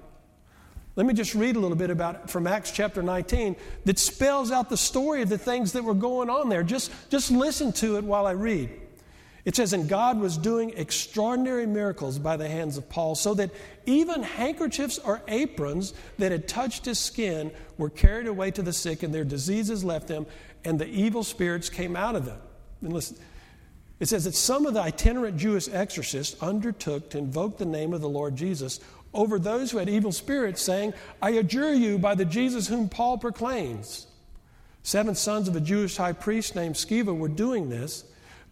Let 0.96 1.04
me 1.04 1.12
just 1.12 1.34
read 1.34 1.56
a 1.56 1.60
little 1.60 1.76
bit 1.76 1.90
about 1.90 2.30
from 2.30 2.46
Acts 2.46 2.70
chapter 2.72 3.02
19 3.02 3.54
that 3.84 3.98
spells 3.98 4.50
out 4.50 4.70
the 4.70 4.78
story 4.78 5.20
of 5.20 5.28
the 5.28 5.36
things 5.36 5.72
that 5.72 5.84
were 5.84 5.94
going 5.94 6.30
on 6.30 6.48
there. 6.48 6.62
Just, 6.62 6.90
just 7.10 7.30
listen 7.30 7.72
to 7.74 7.98
it 7.98 8.04
while 8.04 8.26
I 8.26 8.30
read. 8.30 8.70
It 9.44 9.54
says, 9.54 9.74
And 9.74 9.88
God 9.88 10.18
was 10.18 10.38
doing 10.38 10.70
extraordinary 10.70 11.66
miracles 11.66 12.18
by 12.18 12.38
the 12.38 12.48
hands 12.48 12.78
of 12.78 12.88
Paul, 12.88 13.14
so 13.14 13.34
that 13.34 13.50
even 13.84 14.22
handkerchiefs 14.22 14.98
or 14.98 15.20
aprons 15.28 15.92
that 16.18 16.32
had 16.32 16.48
touched 16.48 16.86
his 16.86 16.98
skin 16.98 17.52
were 17.76 17.90
carried 17.90 18.26
away 18.26 18.50
to 18.52 18.62
the 18.62 18.72
sick, 18.72 19.02
and 19.02 19.14
their 19.14 19.22
diseases 19.22 19.84
left 19.84 20.08
them, 20.08 20.26
and 20.64 20.78
the 20.78 20.88
evil 20.88 21.22
spirits 21.22 21.68
came 21.68 21.94
out 21.94 22.16
of 22.16 22.24
them. 22.24 22.40
And 22.80 22.92
listen, 22.92 23.18
it 24.00 24.08
says 24.08 24.24
that 24.24 24.34
some 24.34 24.66
of 24.66 24.74
the 24.74 24.80
itinerant 24.80 25.36
Jewish 25.36 25.68
exorcists 25.68 26.42
undertook 26.42 27.10
to 27.10 27.18
invoke 27.18 27.56
the 27.56 27.64
name 27.64 27.94
of 27.94 28.00
the 28.00 28.08
Lord 28.08 28.36
Jesus 28.36 28.80
over 29.16 29.38
those 29.38 29.70
who 29.70 29.78
had 29.78 29.88
evil 29.88 30.12
spirits, 30.12 30.62
saying, 30.62 30.94
I 31.20 31.30
adjure 31.30 31.72
you 31.72 31.98
by 31.98 32.14
the 32.14 32.24
Jesus 32.24 32.68
whom 32.68 32.88
Paul 32.88 33.18
proclaims. 33.18 34.06
Seven 34.82 35.16
sons 35.16 35.48
of 35.48 35.56
a 35.56 35.60
Jewish 35.60 35.96
high 35.96 36.12
priest 36.12 36.54
named 36.54 36.76
Sceva 36.76 37.16
were 37.16 37.28
doing 37.28 37.68
this, 37.68 38.04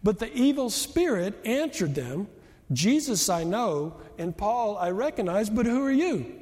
but 0.03 0.19
the 0.19 0.33
evil 0.33 0.69
spirit 0.69 1.33
answered 1.45 1.95
them, 1.95 2.27
Jesus 2.73 3.29
I 3.29 3.43
know, 3.43 3.95
and 4.17 4.35
Paul 4.35 4.77
I 4.77 4.89
recognize, 4.89 5.49
but 5.49 5.65
who 5.65 5.85
are 5.85 5.91
you? 5.91 6.41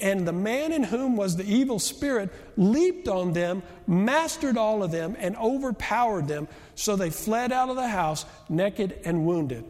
And 0.00 0.28
the 0.28 0.32
man 0.32 0.72
in 0.72 0.84
whom 0.84 1.16
was 1.16 1.34
the 1.34 1.44
evil 1.44 1.80
spirit 1.80 2.30
leaped 2.56 3.08
on 3.08 3.32
them, 3.32 3.64
mastered 3.86 4.56
all 4.56 4.84
of 4.84 4.92
them, 4.92 5.16
and 5.18 5.36
overpowered 5.36 6.28
them, 6.28 6.46
so 6.76 6.94
they 6.94 7.10
fled 7.10 7.50
out 7.50 7.68
of 7.68 7.76
the 7.76 7.88
house 7.88 8.24
naked 8.48 9.00
and 9.04 9.26
wounded. 9.26 9.64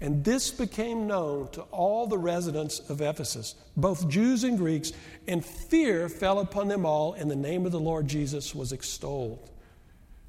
And 0.00 0.24
this 0.24 0.50
became 0.50 1.06
known 1.06 1.48
to 1.52 1.62
all 1.62 2.06
the 2.06 2.18
residents 2.18 2.80
of 2.90 3.00
Ephesus, 3.00 3.54
both 3.76 4.08
Jews 4.08 4.44
and 4.44 4.58
Greeks, 4.58 4.92
and 5.26 5.44
fear 5.44 6.08
fell 6.08 6.38
upon 6.38 6.68
them 6.68 6.84
all, 6.84 7.14
and 7.14 7.30
the 7.30 7.36
name 7.36 7.64
of 7.64 7.72
the 7.72 7.80
Lord 7.80 8.06
Jesus 8.06 8.54
was 8.54 8.72
extolled. 8.72 9.50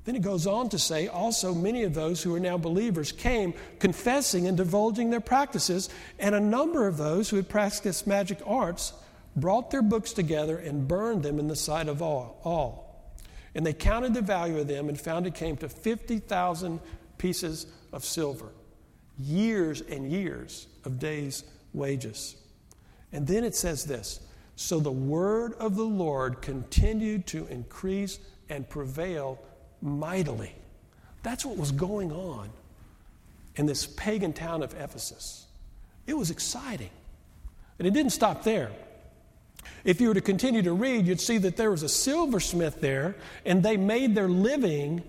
Then 0.05 0.15
it 0.15 0.21
goes 0.21 0.47
on 0.47 0.69
to 0.69 0.79
say, 0.79 1.09
also 1.09 1.53
many 1.53 1.83
of 1.83 1.93
those 1.93 2.23
who 2.23 2.33
are 2.33 2.39
now 2.39 2.57
believers 2.57 3.11
came 3.11 3.53
confessing 3.79 4.47
and 4.47 4.55
divulging 4.55 5.09
their 5.09 5.19
practices, 5.19 5.89
and 6.17 6.33
a 6.33 6.39
number 6.39 6.87
of 6.87 6.95
those 6.95 7.29
who 7.29 7.35
had 7.35 7.49
practiced 7.49 8.07
magic 8.07 8.39
arts 8.45 8.93
brought 9.35 9.69
their 9.69 9.81
books 9.81 10.13
together 10.13 10.57
and 10.57 10.87
burned 10.87 11.23
them 11.23 11.39
in 11.39 11.49
the 11.49 11.57
sight 11.57 11.89
of 11.89 12.01
all. 12.01 12.39
all. 12.45 13.11
And 13.53 13.65
they 13.65 13.73
counted 13.73 14.13
the 14.13 14.21
value 14.21 14.59
of 14.59 14.67
them 14.69 14.87
and 14.87 14.99
found 14.99 15.27
it 15.27 15.35
came 15.35 15.57
to 15.57 15.67
50,000 15.67 16.79
pieces 17.17 17.67
of 17.91 18.05
silver 18.05 18.47
years 19.19 19.81
and 19.81 20.11
years 20.11 20.67
of 20.85 20.99
days' 20.99 21.43
wages. 21.73 22.35
And 23.11 23.25
then 23.25 23.43
it 23.43 23.55
says 23.55 23.85
this 23.85 24.19
So 24.55 24.79
the 24.79 24.91
word 24.91 25.53
of 25.53 25.75
the 25.75 25.83
Lord 25.83 26.41
continued 26.41 27.27
to 27.27 27.47
increase 27.47 28.19
and 28.49 28.67
prevail 28.67 29.39
mightily. 29.81 30.53
That's 31.23 31.45
what 31.45 31.57
was 31.57 31.71
going 31.71 32.11
on 32.11 32.49
in 33.55 33.65
this 33.65 33.85
pagan 33.85 34.33
town 34.33 34.63
of 34.63 34.73
Ephesus. 34.79 35.45
It 36.05 36.15
was 36.15 36.31
exciting. 36.31 36.89
And 37.79 37.87
it 37.87 37.93
didn't 37.93 38.11
stop 38.11 38.43
there. 38.43 38.71
If 39.83 40.01
you 40.01 40.09
were 40.09 40.13
to 40.13 40.21
continue 40.21 40.61
to 40.63 40.73
read, 40.73 41.05
you'd 41.05 41.21
see 41.21 41.37
that 41.39 41.57
there 41.57 41.71
was 41.71 41.83
a 41.83 41.89
silversmith 41.89 42.81
there, 42.81 43.15
and 43.45 43.61
they 43.61 43.77
made 43.77 44.15
their 44.15 44.29
living 44.29 45.03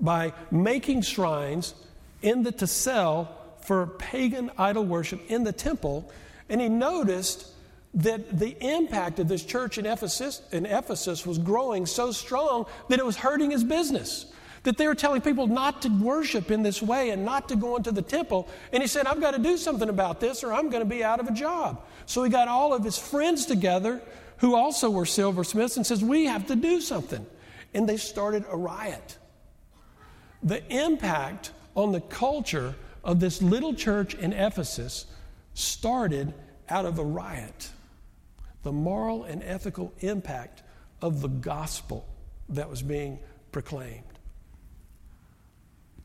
by 0.00 0.32
making 0.50 1.02
shrines 1.02 1.74
in 2.22 2.42
the 2.42 2.52
to 2.52 2.66
sell 2.66 3.39
for 3.62 3.86
pagan 3.86 4.50
idol 4.58 4.84
worship 4.84 5.20
in 5.30 5.44
the 5.44 5.52
temple, 5.52 6.10
and 6.48 6.60
he 6.60 6.68
noticed 6.68 7.46
that 7.94 8.38
the 8.38 8.56
impact 8.60 9.18
of 9.18 9.28
this 9.28 9.44
church 9.44 9.78
in 9.78 9.86
Ephesus, 9.86 10.42
in 10.52 10.64
Ephesus 10.64 11.26
was 11.26 11.38
growing 11.38 11.86
so 11.86 12.12
strong 12.12 12.66
that 12.88 12.98
it 12.98 13.04
was 13.04 13.16
hurting 13.16 13.50
his 13.50 13.64
business. 13.64 14.26
That 14.62 14.76
they 14.76 14.86
were 14.86 14.94
telling 14.94 15.22
people 15.22 15.46
not 15.46 15.82
to 15.82 15.88
worship 15.88 16.50
in 16.50 16.62
this 16.62 16.82
way 16.82 17.10
and 17.10 17.24
not 17.24 17.48
to 17.48 17.56
go 17.56 17.76
into 17.76 17.92
the 17.92 18.02
temple. 18.02 18.46
And 18.72 18.82
he 18.82 18.86
said, 18.86 19.06
I've 19.06 19.20
got 19.20 19.30
to 19.30 19.38
do 19.38 19.56
something 19.56 19.88
about 19.88 20.20
this 20.20 20.44
or 20.44 20.52
I'm 20.52 20.68
going 20.68 20.82
to 20.82 20.88
be 20.88 21.02
out 21.02 21.18
of 21.18 21.28
a 21.28 21.32
job. 21.32 21.82
So 22.04 22.22
he 22.22 22.30
got 22.30 22.46
all 22.46 22.74
of 22.74 22.84
his 22.84 22.98
friends 22.98 23.46
together 23.46 24.02
who 24.36 24.54
also 24.54 24.90
were 24.90 25.06
silversmiths 25.06 25.76
and 25.76 25.86
says, 25.86 26.04
We 26.04 26.26
have 26.26 26.46
to 26.48 26.56
do 26.56 26.80
something. 26.82 27.24
And 27.72 27.88
they 27.88 27.96
started 27.96 28.44
a 28.50 28.56
riot. 28.56 29.16
The 30.42 30.62
impact 30.72 31.52
on 31.74 31.92
the 31.92 32.00
culture 32.00 32.74
of 33.04 33.20
this 33.20 33.42
little 33.42 33.74
church 33.74 34.14
in 34.14 34.32
Ephesus 34.32 35.06
started 35.54 36.32
out 36.68 36.84
of 36.84 36.98
a 36.98 37.04
riot. 37.04 37.70
The 38.62 38.72
moral 38.72 39.24
and 39.24 39.42
ethical 39.42 39.92
impact 40.00 40.62
of 41.00 41.22
the 41.22 41.28
gospel 41.28 42.06
that 42.50 42.68
was 42.68 42.82
being 42.82 43.18
proclaimed. 43.52 44.04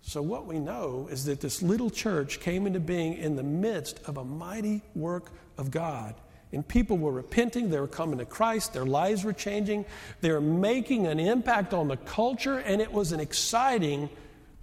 So, 0.02 0.22
what 0.22 0.46
we 0.46 0.60
know 0.60 1.08
is 1.10 1.26
that 1.26 1.42
this 1.42 1.64
little 1.64 1.90
church 1.90 2.40
came 2.40 2.68
into 2.68 2.80
being 2.80 3.16
in 3.16 3.36
the 3.36 3.44
midst 3.44 4.00
of 4.06 4.18
a 4.18 4.24
mighty 4.24 4.84
work 4.94 5.32
of 5.58 5.72
God. 5.72 6.14
And 6.52 6.66
people 6.66 6.98
were 6.98 7.12
repenting, 7.12 7.70
they 7.70 7.80
were 7.80 7.88
coming 7.88 8.20
to 8.20 8.26
Christ, 8.26 8.72
their 8.72 8.86
lives 8.86 9.24
were 9.24 9.34
changing, 9.34 9.84
they 10.22 10.32
were 10.32 10.40
making 10.40 11.08
an 11.08 11.20
impact 11.20 11.74
on 11.74 11.88
the 11.88 11.98
culture, 11.98 12.60
and 12.60 12.82
it 12.82 12.94
was 12.94 13.12
an 13.12 13.20
exciting 13.20 14.10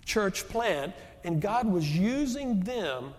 church 0.04 0.48
plant 0.48 0.94
and 1.24 1.40
God 1.40 1.66
was 1.66 1.96
using 1.96 2.60
them 2.60 3.14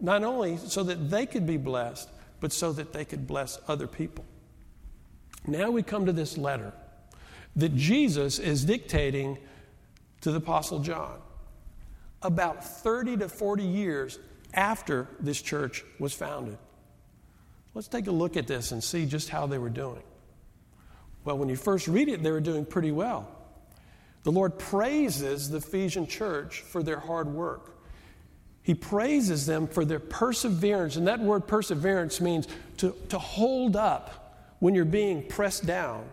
not 0.00 0.22
only 0.22 0.56
so 0.56 0.82
that 0.84 1.10
they 1.10 1.26
could 1.26 1.46
be 1.46 1.56
blessed, 1.56 2.08
but 2.40 2.52
so 2.52 2.72
that 2.72 2.92
they 2.92 3.04
could 3.04 3.26
bless 3.26 3.58
other 3.68 3.86
people. 3.86 4.24
Now 5.46 5.70
we 5.70 5.82
come 5.82 6.06
to 6.06 6.12
this 6.12 6.38
letter 6.38 6.72
that 7.56 7.74
Jesus 7.74 8.38
is 8.38 8.64
dictating 8.64 9.38
to 10.22 10.30
the 10.30 10.38
Apostle 10.38 10.80
John 10.80 11.18
about 12.22 12.64
30 12.64 13.18
to 13.18 13.28
40 13.28 13.62
years 13.62 14.18
after 14.54 15.08
this 15.20 15.40
church 15.40 15.84
was 15.98 16.12
founded. 16.12 16.58
Let's 17.74 17.88
take 17.88 18.06
a 18.06 18.12
look 18.12 18.36
at 18.36 18.46
this 18.46 18.72
and 18.72 18.82
see 18.82 19.06
just 19.06 19.28
how 19.28 19.46
they 19.46 19.58
were 19.58 19.70
doing. 19.70 20.02
Well, 21.24 21.38
when 21.38 21.48
you 21.48 21.56
first 21.56 21.86
read 21.88 22.08
it, 22.08 22.22
they 22.22 22.30
were 22.30 22.40
doing 22.40 22.64
pretty 22.64 22.92
well. 22.92 23.28
The 24.22 24.32
Lord 24.32 24.58
praises 24.58 25.48
the 25.48 25.58
Ephesian 25.58 26.06
church 26.06 26.60
for 26.60 26.82
their 26.82 27.00
hard 27.00 27.28
work. 27.28 27.78
He 28.62 28.74
praises 28.74 29.46
them 29.46 29.66
for 29.66 29.84
their 29.84 29.98
perseverance. 29.98 30.96
And 30.96 31.08
that 31.08 31.20
word 31.20 31.46
perseverance 31.46 32.20
means 32.20 32.46
to, 32.78 32.94
to 33.08 33.18
hold 33.18 33.76
up 33.76 34.36
when 34.58 34.74
you're 34.74 34.84
being 34.84 35.26
pressed 35.26 35.66
down. 35.66 36.04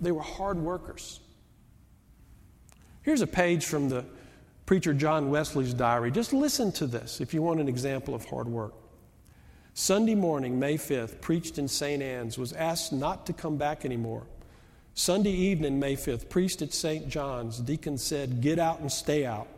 They 0.00 0.12
were 0.12 0.22
hard 0.22 0.58
workers. 0.58 1.20
Here's 3.02 3.20
a 3.20 3.26
page 3.26 3.64
from 3.66 3.88
the 3.88 4.04
preacher 4.66 4.92
John 4.92 5.30
Wesley's 5.30 5.74
diary. 5.74 6.10
Just 6.10 6.32
listen 6.32 6.72
to 6.72 6.86
this 6.86 7.20
if 7.20 7.32
you 7.32 7.42
want 7.42 7.60
an 7.60 7.68
example 7.68 8.14
of 8.14 8.24
hard 8.24 8.48
work. 8.48 8.74
Sunday 9.74 10.14
morning, 10.14 10.58
May 10.58 10.76
5th, 10.76 11.20
preached 11.20 11.58
in 11.58 11.68
St. 11.68 12.02
Anne's, 12.02 12.38
was 12.38 12.52
asked 12.52 12.92
not 12.92 13.26
to 13.26 13.32
come 13.32 13.56
back 13.56 13.84
anymore. 13.84 14.26
Sunday 14.96 15.32
evening, 15.32 15.80
May 15.80 15.96
5th, 15.96 16.28
priest 16.28 16.62
at 16.62 16.72
St. 16.72 17.08
John's, 17.08 17.58
deacon 17.58 17.98
said, 17.98 18.40
Get 18.40 18.60
out 18.60 18.78
and 18.78 18.90
stay 18.90 19.26
out. 19.26 19.48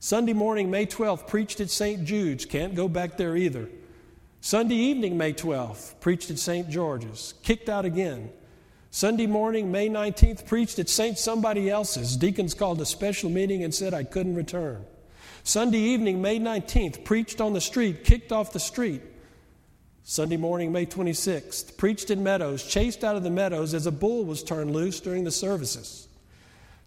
Sunday 0.00 0.32
morning, 0.32 0.68
May 0.68 0.84
12th, 0.84 1.28
preached 1.28 1.60
at 1.60 1.70
St. 1.70 2.04
Jude's, 2.04 2.44
can't 2.44 2.74
go 2.74 2.88
back 2.88 3.16
there 3.16 3.36
either. 3.36 3.68
Sunday 4.40 4.74
evening, 4.74 5.16
May 5.16 5.32
12th, 5.32 6.00
preached 6.00 6.28
at 6.30 6.40
St. 6.40 6.68
George's, 6.68 7.34
kicked 7.44 7.68
out 7.68 7.84
again. 7.84 8.30
Sunday 8.90 9.26
morning, 9.26 9.70
May 9.70 9.88
19th, 9.88 10.44
preached 10.44 10.80
at 10.80 10.88
St. 10.88 11.18
Somebody 11.18 11.70
Else's. 11.70 12.16
Deacons 12.16 12.52
called 12.52 12.80
a 12.80 12.86
special 12.86 13.30
meeting 13.30 13.62
and 13.62 13.72
said 13.72 13.94
I 13.94 14.02
couldn't 14.02 14.34
return. 14.34 14.84
Sunday 15.44 15.78
evening, 15.78 16.20
May 16.20 16.40
19th, 16.40 17.04
preached 17.04 17.40
on 17.40 17.52
the 17.52 17.60
street, 17.60 18.02
kicked 18.02 18.32
off 18.32 18.52
the 18.52 18.60
street. 18.60 19.02
Sunday 20.06 20.36
morning, 20.36 20.70
May 20.70 20.84
26th, 20.84 21.78
preached 21.78 22.10
in 22.10 22.22
meadows, 22.22 22.62
chased 22.62 23.04
out 23.04 23.16
of 23.16 23.22
the 23.22 23.30
meadows 23.30 23.72
as 23.72 23.86
a 23.86 23.90
bull 23.90 24.26
was 24.26 24.42
turned 24.42 24.70
loose 24.70 25.00
during 25.00 25.24
the 25.24 25.30
services. 25.30 26.08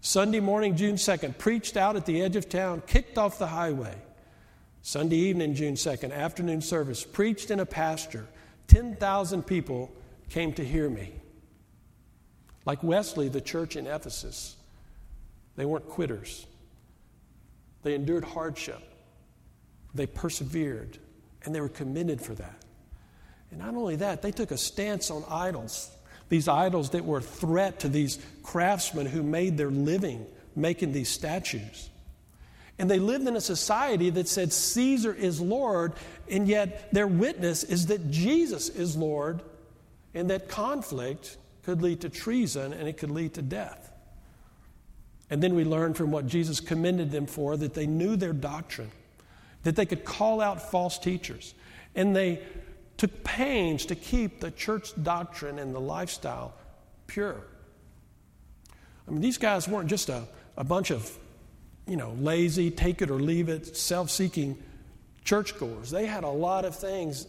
Sunday 0.00 0.38
morning, 0.38 0.76
June 0.76 0.94
2nd, 0.94 1.36
preached 1.36 1.76
out 1.76 1.96
at 1.96 2.06
the 2.06 2.22
edge 2.22 2.36
of 2.36 2.48
town, 2.48 2.80
kicked 2.86 3.18
off 3.18 3.40
the 3.40 3.48
highway. 3.48 3.96
Sunday 4.82 5.16
evening, 5.16 5.56
June 5.56 5.74
2nd, 5.74 6.12
afternoon 6.12 6.60
service, 6.60 7.02
preached 7.02 7.50
in 7.50 7.58
a 7.58 7.66
pasture. 7.66 8.28
10,000 8.68 9.42
people 9.42 9.90
came 10.30 10.52
to 10.52 10.64
hear 10.64 10.88
me. 10.88 11.12
Like 12.66 12.84
Wesley, 12.84 13.28
the 13.28 13.40
church 13.40 13.74
in 13.74 13.88
Ephesus, 13.88 14.54
they 15.56 15.64
weren't 15.64 15.88
quitters. 15.88 16.46
They 17.82 17.96
endured 17.96 18.22
hardship, 18.22 18.82
they 19.92 20.06
persevered, 20.06 20.98
and 21.42 21.52
they 21.52 21.60
were 21.60 21.68
committed 21.68 22.22
for 22.22 22.36
that. 22.36 22.64
And 23.50 23.60
not 23.60 23.74
only 23.74 23.96
that, 23.96 24.22
they 24.22 24.30
took 24.30 24.50
a 24.50 24.58
stance 24.58 25.10
on 25.10 25.24
idols. 25.28 25.90
These 26.28 26.48
idols 26.48 26.90
that 26.90 27.04
were 27.04 27.18
a 27.18 27.22
threat 27.22 27.80
to 27.80 27.88
these 27.88 28.18
craftsmen 28.42 29.06
who 29.06 29.22
made 29.22 29.56
their 29.56 29.70
living 29.70 30.26
making 30.54 30.92
these 30.92 31.08
statues. 31.08 31.88
And 32.78 32.90
they 32.90 32.98
lived 32.98 33.26
in 33.26 33.36
a 33.36 33.40
society 33.40 34.10
that 34.10 34.28
said 34.28 34.52
Caesar 34.52 35.12
is 35.12 35.40
Lord, 35.40 35.94
and 36.30 36.46
yet 36.46 36.92
their 36.92 37.06
witness 37.06 37.64
is 37.64 37.86
that 37.86 38.10
Jesus 38.10 38.68
is 38.68 38.96
Lord, 38.96 39.42
and 40.14 40.30
that 40.30 40.48
conflict 40.48 41.36
could 41.62 41.82
lead 41.82 42.00
to 42.02 42.08
treason 42.08 42.72
and 42.72 42.88
it 42.88 42.96
could 42.96 43.10
lead 43.10 43.34
to 43.34 43.42
death. 43.42 43.90
And 45.30 45.42
then 45.42 45.54
we 45.54 45.64
learn 45.64 45.94
from 45.94 46.10
what 46.10 46.26
Jesus 46.26 46.60
commended 46.60 47.10
them 47.10 47.26
for 47.26 47.56
that 47.56 47.74
they 47.74 47.86
knew 47.86 48.16
their 48.16 48.32
doctrine, 48.32 48.90
that 49.64 49.76
they 49.76 49.84
could 49.84 50.04
call 50.04 50.40
out 50.40 50.70
false 50.70 50.98
teachers, 50.98 51.54
and 51.94 52.16
they 52.16 52.40
took 52.98 53.24
pains 53.24 53.86
to 53.86 53.94
keep 53.94 54.40
the 54.40 54.50
church 54.50 54.92
doctrine 55.02 55.58
and 55.58 55.74
the 55.74 55.80
lifestyle 55.80 56.52
pure. 57.06 57.40
I 59.06 59.10
mean, 59.10 59.22
these 59.22 59.38
guys 59.38 59.66
weren't 59.66 59.88
just 59.88 60.10
a, 60.10 60.24
a 60.56 60.64
bunch 60.64 60.90
of, 60.90 61.10
you 61.86 61.96
know, 61.96 62.14
lazy, 62.20 62.70
take 62.70 63.00
it 63.00 63.10
or 63.10 63.18
leave 63.18 63.48
it, 63.48 63.76
self 63.76 64.10
seeking 64.10 64.62
churchgoers. 65.24 65.90
They 65.90 66.04
had 66.04 66.24
a 66.24 66.28
lot 66.28 66.64
of 66.64 66.76
things 66.76 67.26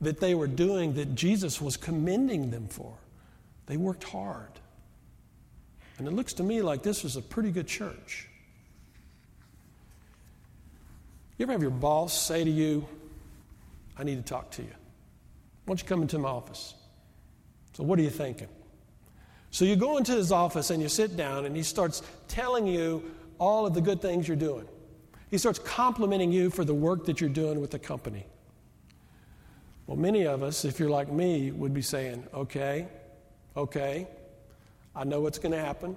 that 0.00 0.20
they 0.20 0.34
were 0.34 0.46
doing 0.46 0.94
that 0.94 1.14
Jesus 1.14 1.60
was 1.60 1.76
commending 1.76 2.50
them 2.50 2.68
for. 2.68 2.94
They 3.66 3.76
worked 3.76 4.04
hard. 4.04 4.48
And 5.98 6.08
it 6.08 6.12
looks 6.12 6.32
to 6.34 6.42
me 6.42 6.62
like 6.62 6.82
this 6.82 7.02
was 7.02 7.16
a 7.16 7.22
pretty 7.22 7.50
good 7.50 7.66
church. 7.66 8.28
You 11.36 11.44
ever 11.44 11.52
have 11.52 11.62
your 11.62 11.70
boss 11.70 12.18
say 12.18 12.44
to 12.44 12.50
you, 12.50 12.86
I 13.98 14.04
need 14.04 14.16
to 14.16 14.22
talk 14.22 14.50
to 14.52 14.62
you? 14.62 14.70
Why 15.70 15.74
don't 15.74 15.82
you 15.82 15.88
come 15.88 16.02
into 16.02 16.18
my 16.18 16.30
office? 16.30 16.74
So, 17.74 17.84
what 17.84 17.96
are 18.00 18.02
you 18.02 18.10
thinking? 18.10 18.48
So, 19.52 19.64
you 19.64 19.76
go 19.76 19.98
into 19.98 20.10
his 20.10 20.32
office 20.32 20.70
and 20.70 20.82
you 20.82 20.88
sit 20.88 21.16
down, 21.16 21.44
and 21.44 21.54
he 21.54 21.62
starts 21.62 22.02
telling 22.26 22.66
you 22.66 23.08
all 23.38 23.66
of 23.66 23.74
the 23.74 23.80
good 23.80 24.02
things 24.02 24.26
you're 24.26 24.36
doing. 24.36 24.66
He 25.30 25.38
starts 25.38 25.60
complimenting 25.60 26.32
you 26.32 26.50
for 26.50 26.64
the 26.64 26.74
work 26.74 27.06
that 27.06 27.20
you're 27.20 27.30
doing 27.30 27.60
with 27.60 27.70
the 27.70 27.78
company. 27.78 28.26
Well, 29.86 29.96
many 29.96 30.26
of 30.26 30.42
us, 30.42 30.64
if 30.64 30.80
you're 30.80 30.90
like 30.90 31.08
me, 31.12 31.52
would 31.52 31.72
be 31.72 31.82
saying, 31.82 32.26
okay, 32.34 32.88
Okay, 33.56 34.08
I 34.96 35.04
know 35.04 35.20
what's 35.20 35.38
going 35.38 35.52
to 35.52 35.60
happen. 35.60 35.96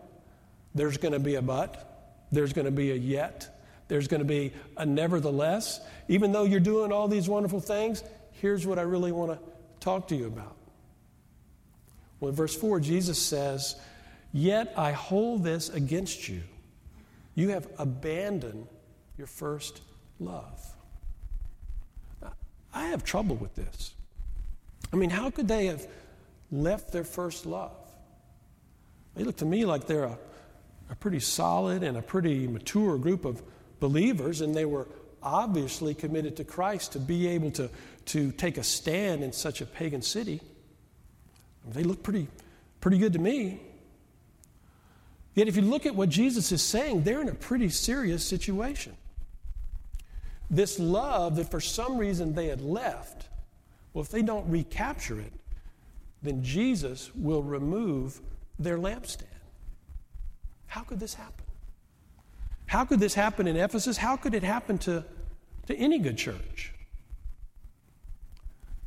There's 0.75 0.97
going 0.97 1.13
to 1.13 1.19
be 1.19 1.33
a 1.33 1.41
but, 1.41 2.21
there's 2.31 2.53
going 2.53 2.65
to 2.65 2.71
be 2.71 2.91
a 2.91 2.95
yet, 2.95 3.63
there's 3.87 4.07
going 4.07 4.21
to 4.21 4.25
be 4.25 4.53
a 4.77 4.85
nevertheless. 4.85 5.81
Even 6.09 6.31
though 6.31 6.43
you're 6.43 6.59
doing 6.59 6.91
all 6.91 7.07
these 7.07 7.27
wonderful 7.27 7.59
things, 7.59 8.03
here's 8.33 8.67
what 8.67 8.77
I 8.77 8.83
really 8.83 9.11
want 9.11 9.31
to 9.31 9.52
talk 9.83 10.07
to 10.09 10.15
you 10.15 10.27
about. 10.27 10.55
Well, 12.19 12.29
in 12.29 12.35
verse 12.35 12.55
4, 12.55 12.79
Jesus 12.79 13.21
says, 13.21 13.75
Yet 14.31 14.73
I 14.77 14.91
hold 14.91 15.43
this 15.43 15.69
against 15.69 16.27
you. 16.27 16.41
You 17.35 17.49
have 17.49 17.67
abandoned 17.77 18.67
your 19.17 19.27
first 19.27 19.81
love. 20.19 20.61
I 22.73 22.85
have 22.85 23.03
trouble 23.03 23.35
with 23.35 23.53
this. 23.55 23.93
I 24.91 24.95
mean, 24.95 25.09
how 25.09 25.29
could 25.29 25.47
they 25.47 25.67
have 25.67 25.87
left 26.53 26.91
their 26.91 27.03
first 27.03 27.45
love. 27.45 27.75
They 29.15 29.23
look 29.23 29.37
to 29.37 29.45
me 29.45 29.65
like 29.65 29.87
they're 29.87 30.03
a, 30.05 30.17
a 30.89 30.95
pretty 30.95 31.19
solid 31.19 31.83
and 31.83 31.97
a 31.97 32.01
pretty 32.01 32.47
mature 32.47 32.97
group 32.97 33.25
of 33.25 33.41
believers, 33.79 34.41
and 34.41 34.55
they 34.55 34.65
were 34.65 34.87
obviously 35.23 35.93
committed 35.93 36.37
to 36.37 36.43
Christ 36.43 36.93
to 36.93 36.99
be 36.99 37.27
able 37.27 37.51
to, 37.51 37.69
to 38.07 38.31
take 38.31 38.57
a 38.57 38.63
stand 38.63 39.23
in 39.23 39.31
such 39.31 39.61
a 39.61 39.65
pagan 39.65 40.01
city. 40.01 40.41
They 41.71 41.83
look 41.83 42.03
pretty, 42.03 42.27
pretty 42.81 42.97
good 42.97 43.13
to 43.13 43.19
me. 43.19 43.61
Yet, 45.35 45.47
if 45.47 45.55
you 45.55 45.63
look 45.63 45.85
at 45.85 45.95
what 45.95 46.09
Jesus 46.09 46.51
is 46.51 46.61
saying, 46.61 47.03
they're 47.03 47.21
in 47.21 47.29
a 47.29 47.33
pretty 47.33 47.69
serious 47.69 48.23
situation. 48.23 48.95
This 50.49 50.77
love 50.77 51.37
that 51.37 51.49
for 51.49 51.59
some 51.59 51.97
reason 51.97 52.35
they 52.35 52.47
had 52.47 52.61
left, 52.61 53.27
well, 53.93 54.03
if 54.03 54.09
they 54.09 54.21
don't 54.21 54.47
recapture 54.47 55.19
it, 55.19 55.33
then 56.21 56.43
Jesus 56.43 57.09
will 57.15 57.41
remove 57.41 58.21
their 58.59 58.77
lampstand. 58.77 59.25
How 60.67 60.81
could 60.81 60.99
this 60.99 61.15
happen? 61.15 61.42
How 62.73 62.85
could 62.85 62.99
this 62.99 63.13
happen 63.13 63.45
in 63.45 63.55
Ephesus? 63.55 63.97
How 63.97 64.17
could 64.17 64.33
it 64.33 64.41
happen 64.41 64.79
to, 64.79 65.05
to 65.67 65.75
any 65.75 65.99
good 65.99 66.17
church? 66.17 66.73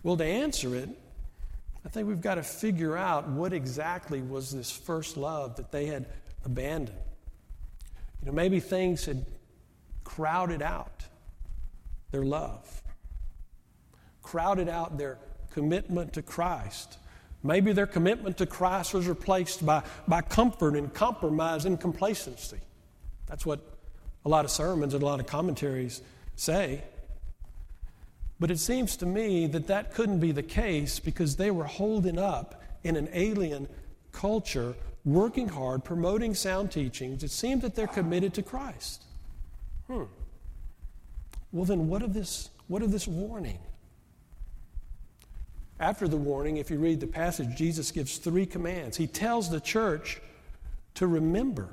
Well, 0.03 0.17
to 0.17 0.25
answer 0.25 0.75
it, 0.75 0.89
I 1.85 1.89
think 1.89 2.09
we've 2.09 2.21
got 2.21 2.35
to 2.35 2.43
figure 2.43 2.97
out 2.97 3.29
what 3.29 3.53
exactly 3.53 4.23
was 4.23 4.51
this 4.51 4.73
first 4.73 5.17
love 5.17 5.55
that 5.55 5.71
they 5.71 5.87
had 5.87 6.07
abandoned. 6.45 6.99
You 8.23 8.27
know, 8.27 8.33
maybe 8.33 8.59
things 8.59 9.05
had 9.05 9.25
crowded 10.03 10.63
out 10.63 11.05
their 12.11 12.25
love, 12.25 12.83
crowded 14.21 14.69
out 14.69 14.99
their 14.99 15.17
commitment 15.53 16.13
to 16.15 16.23
Christ, 16.23 16.99
Maybe 17.45 17.73
their 17.73 17.87
commitment 17.87 18.39
to 18.39 18.47
Christ 18.47 18.95
was 18.95 19.07
replaced 19.07 19.65
by, 19.65 19.85
by 20.09 20.23
comfort 20.23 20.75
and 20.75 20.93
compromise 20.93 21.65
and 21.65 21.81
complacency. 21.81 22.59
That's 23.27 23.47
what 23.47 23.76
a 24.27 24.29
lot 24.29 24.45
of 24.45 24.51
sermons 24.51 24.93
and 24.93 25.05
a 25.05 25.07
lot 25.07 25.21
of 25.21 25.27
commentaries 25.27 26.03
say. 26.35 26.83
But 28.41 28.51
it 28.51 28.59
seems 28.59 28.97
to 28.97 29.07
me 29.07 29.47
that 29.47 29.69
that 29.69 29.95
couldn't 29.95 30.19
be 30.19 30.33
the 30.33 30.43
case 30.43 30.99
because 30.99 31.37
they 31.37 31.53
were 31.53 31.65
holding 31.65 32.19
up 32.19 32.61
in 32.83 32.97
an 32.97 33.09
alien 33.13 33.69
culture, 34.11 34.75
working 35.05 35.49
hard, 35.49 35.85
promoting 35.85 36.35
sound 36.35 36.73
teachings. 36.73 37.23
It 37.23 37.31
seems 37.31 37.63
that 37.63 37.77
they're 37.77 37.87
committed 37.87 38.35
to 38.35 38.43
Christ. 38.43 39.05
Hmm. 39.87 40.03
Well, 41.53 41.65
then, 41.65 41.87
what 41.87 42.03
of 42.03 42.13
this, 42.13 42.51
what 42.67 42.83
of 42.83 42.91
this 42.91 43.07
warning? 43.07 43.61
After 45.79 46.09
the 46.09 46.17
warning, 46.17 46.57
if 46.57 46.69
you 46.69 46.79
read 46.79 46.99
the 46.99 47.07
passage, 47.07 47.57
Jesus 47.57 47.93
gives 47.93 48.19
three 48.19 48.45
commands. 48.45 48.97
He 48.97 49.07
tells 49.07 49.51
the 49.51 49.61
church 49.61 50.21
to 50.95 51.07
remember. 51.07 51.69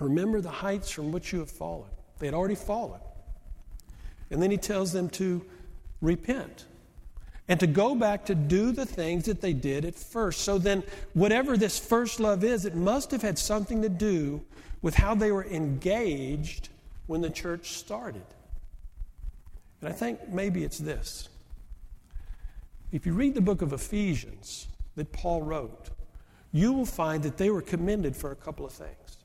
Remember 0.00 0.40
the 0.40 0.50
heights 0.50 0.90
from 0.90 1.12
which 1.12 1.32
you 1.32 1.38
have 1.40 1.50
fallen. 1.50 1.90
They 2.18 2.26
had 2.26 2.34
already 2.34 2.54
fallen. 2.54 3.00
And 4.30 4.42
then 4.42 4.50
he 4.50 4.56
tells 4.56 4.92
them 4.92 5.08
to 5.10 5.44
repent 6.00 6.66
and 7.48 7.60
to 7.60 7.66
go 7.66 7.94
back 7.94 8.24
to 8.26 8.34
do 8.34 8.72
the 8.72 8.86
things 8.86 9.26
that 9.26 9.40
they 9.40 9.52
did 9.52 9.84
at 9.84 9.94
first. 9.94 10.40
So 10.40 10.58
then, 10.58 10.82
whatever 11.12 11.56
this 11.56 11.78
first 11.78 12.18
love 12.20 12.42
is, 12.42 12.64
it 12.64 12.74
must 12.74 13.10
have 13.10 13.22
had 13.22 13.38
something 13.38 13.82
to 13.82 13.88
do 13.88 14.42
with 14.80 14.94
how 14.94 15.14
they 15.14 15.30
were 15.30 15.44
engaged 15.44 16.70
when 17.06 17.20
the 17.20 17.30
church 17.30 17.72
started. 17.72 18.24
And 19.80 19.90
I 19.90 19.92
think 19.92 20.28
maybe 20.28 20.64
it's 20.64 20.78
this 20.78 21.28
if 22.92 23.04
you 23.04 23.12
read 23.12 23.34
the 23.34 23.40
book 23.40 23.60
of 23.60 23.72
Ephesians 23.72 24.68
that 24.94 25.12
Paul 25.12 25.42
wrote, 25.42 25.90
you 26.52 26.72
will 26.72 26.86
find 26.86 27.22
that 27.24 27.36
they 27.36 27.50
were 27.50 27.60
commended 27.60 28.14
for 28.14 28.30
a 28.30 28.36
couple 28.36 28.64
of 28.64 28.72
things. 28.72 29.18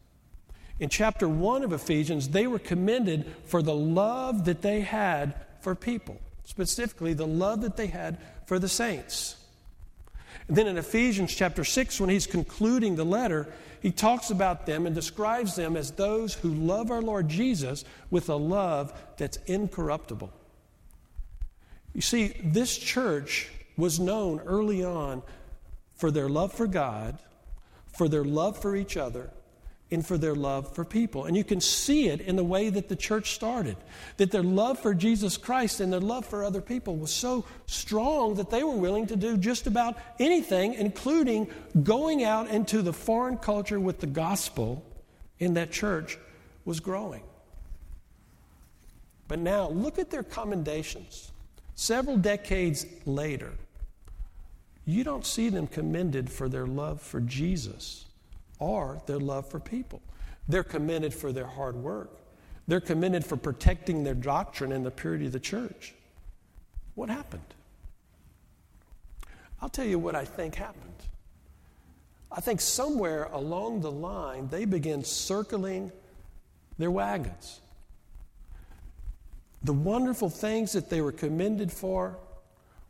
In 0.79 0.89
chapter 0.89 1.27
1 1.27 1.63
of 1.63 1.73
Ephesians, 1.73 2.29
they 2.29 2.47
were 2.47 2.59
commended 2.59 3.25
for 3.45 3.61
the 3.61 3.75
love 3.75 4.45
that 4.45 4.61
they 4.61 4.81
had 4.81 5.35
for 5.61 5.75
people, 5.75 6.19
specifically 6.45 7.13
the 7.13 7.27
love 7.27 7.61
that 7.61 7.75
they 7.75 7.87
had 7.87 8.17
for 8.45 8.59
the 8.59 8.69
saints. 8.69 9.35
And 10.47 10.55
then 10.55 10.67
in 10.67 10.77
Ephesians 10.77 11.35
chapter 11.35 11.63
6, 11.63 11.99
when 11.99 12.09
he's 12.09 12.25
concluding 12.25 12.95
the 12.95 13.03
letter, 13.03 13.51
he 13.81 13.91
talks 13.91 14.29
about 14.29 14.65
them 14.65 14.85
and 14.85 14.95
describes 14.95 15.55
them 15.55 15.75
as 15.75 15.91
those 15.91 16.33
who 16.33 16.49
love 16.49 16.91
our 16.91 17.01
Lord 17.01 17.29
Jesus 17.29 17.83
with 18.09 18.29
a 18.29 18.35
love 18.35 18.93
that's 19.17 19.37
incorruptible. 19.45 20.31
You 21.93 22.01
see, 22.01 22.33
this 22.43 22.77
church 22.77 23.49
was 23.77 23.99
known 23.99 24.39
early 24.41 24.83
on 24.83 25.23
for 25.95 26.11
their 26.11 26.29
love 26.29 26.53
for 26.53 26.67
God, 26.67 27.19
for 27.93 28.07
their 28.07 28.23
love 28.23 28.57
for 28.57 28.75
each 28.75 28.95
other, 28.97 29.29
and 29.91 30.05
for 30.05 30.17
their 30.17 30.35
love 30.35 30.75
for 30.75 30.85
people. 30.85 31.25
And 31.25 31.35
you 31.35 31.43
can 31.43 31.59
see 31.59 32.09
it 32.09 32.21
in 32.21 32.35
the 32.35 32.43
way 32.43 32.69
that 32.69 32.89
the 32.89 32.95
church 32.95 33.33
started. 33.33 33.75
That 34.17 34.31
their 34.31 34.43
love 34.43 34.79
for 34.79 34.93
Jesus 34.93 35.35
Christ 35.35 35.79
and 35.79 35.91
their 35.91 35.99
love 35.99 36.25
for 36.25 36.43
other 36.43 36.61
people 36.61 36.95
was 36.95 37.11
so 37.11 37.45
strong 37.65 38.35
that 38.35 38.51
they 38.51 38.63
were 38.63 38.75
willing 38.75 39.07
to 39.07 39.15
do 39.15 39.35
just 39.35 39.65
about 39.65 39.97
anything, 40.19 40.75
including 40.75 41.49
going 41.81 42.23
out 42.23 42.49
into 42.49 42.81
the 42.81 42.93
foreign 42.93 43.37
culture 43.37 43.79
with 43.79 43.99
the 43.99 44.07
gospel, 44.07 44.85
in 45.39 45.53
that 45.55 45.71
church 45.71 46.17
was 46.65 46.79
growing. 46.79 47.23
But 49.27 49.39
now, 49.39 49.69
look 49.69 49.97
at 49.97 50.09
their 50.09 50.23
commendations. 50.23 51.31
Several 51.75 52.17
decades 52.17 52.85
later, 53.05 53.53
you 54.85 55.03
don't 55.03 55.25
see 55.25 55.49
them 55.49 55.67
commended 55.67 56.29
for 56.29 56.49
their 56.49 56.67
love 56.67 57.01
for 57.01 57.21
Jesus 57.21 58.05
or 58.59 59.01
their 59.05 59.19
love 59.19 59.49
for 59.49 59.59
people. 59.59 60.01
They're 60.47 60.63
commended 60.63 61.13
for 61.13 61.31
their 61.31 61.47
hard 61.47 61.75
work. 61.75 62.11
They're 62.67 62.79
commended 62.79 63.25
for 63.25 63.37
protecting 63.37 64.03
their 64.03 64.13
doctrine 64.13 64.71
and 64.71 64.85
the 64.85 64.91
purity 64.91 65.25
of 65.25 65.31
the 65.31 65.39
church. 65.39 65.95
What 66.95 67.09
happened? 67.09 67.41
I'll 69.61 69.69
tell 69.69 69.85
you 69.85 69.99
what 69.99 70.15
I 70.15 70.25
think 70.25 70.55
happened. 70.55 70.83
I 72.31 72.41
think 72.41 72.61
somewhere 72.61 73.25
along 73.31 73.81
the 73.81 73.91
line, 73.91 74.49
they 74.49 74.65
began 74.65 75.03
circling 75.03 75.91
their 76.77 76.91
wagons. 76.91 77.59
The 79.63 79.73
wonderful 79.73 80.29
things 80.29 80.71
that 80.73 80.89
they 80.89 81.01
were 81.01 81.11
commended 81.11 81.71
for 81.71 82.17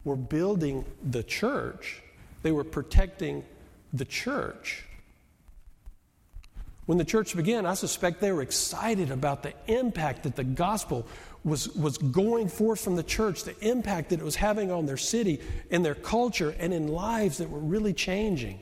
were 0.04 0.16
building 0.16 0.86
the 1.04 1.24
church, 1.24 2.02
they 2.44 2.52
were 2.52 2.64
protecting 2.64 3.44
the 3.94 4.06
church. 4.06 4.86
When 6.90 6.98
the 6.98 7.06
church 7.06 7.38
began, 7.38 7.68
I 7.68 7.76
suspect 7.76 8.20
they 8.20 8.32
were 8.32 8.42
excited 8.42 9.12
about 9.12 9.44
the 9.44 9.54
impact 9.68 10.24
that 10.24 10.36
the 10.36 10.44
gospel 10.44 11.06
was, 11.44 11.70
was 11.76 12.00
going 12.00 12.48
forth 12.50 12.84
from 12.84 12.96
the 12.96 13.04
church, 13.04 13.44
the 13.44 13.56
impact 13.60 14.10
that 14.10 14.20
it 14.20 14.26
was 14.26 14.36
having 14.36 14.72
on 14.72 14.88
their 14.88 14.98
city 14.98 15.40
and 15.70 15.86
their 15.86 15.94
culture 15.94 16.56
and 16.58 16.74
in 16.74 16.88
lives 16.88 17.38
that 17.38 17.52
were 17.52 17.60
really 17.60 17.94
changing. 17.94 18.60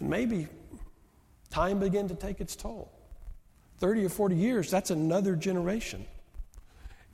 And 0.00 0.08
maybe 0.08 0.48
time 1.50 1.78
began 1.78 2.08
to 2.08 2.14
take 2.14 2.40
its 2.40 2.56
toll. 2.56 2.90
30 3.80 4.06
or 4.06 4.08
40 4.08 4.34
years, 4.34 4.70
that's 4.70 4.90
another 4.90 5.36
generation. 5.36 6.06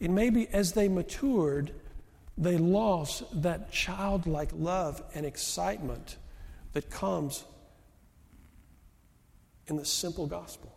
And 0.01 0.15
maybe 0.15 0.47
as 0.53 0.71
they 0.71 0.87
matured, 0.87 1.73
they 2.37 2.59
lost 2.59 3.25
that 3.43 3.73
childlike 3.73 4.51
love 4.55 5.03
and 5.17 5.27
excitement 5.27 6.17
that 6.75 6.91
comes 6.91 7.45
in 9.69 9.77
the 9.77 9.85
simple 9.85 10.27
gospel. 10.27 10.75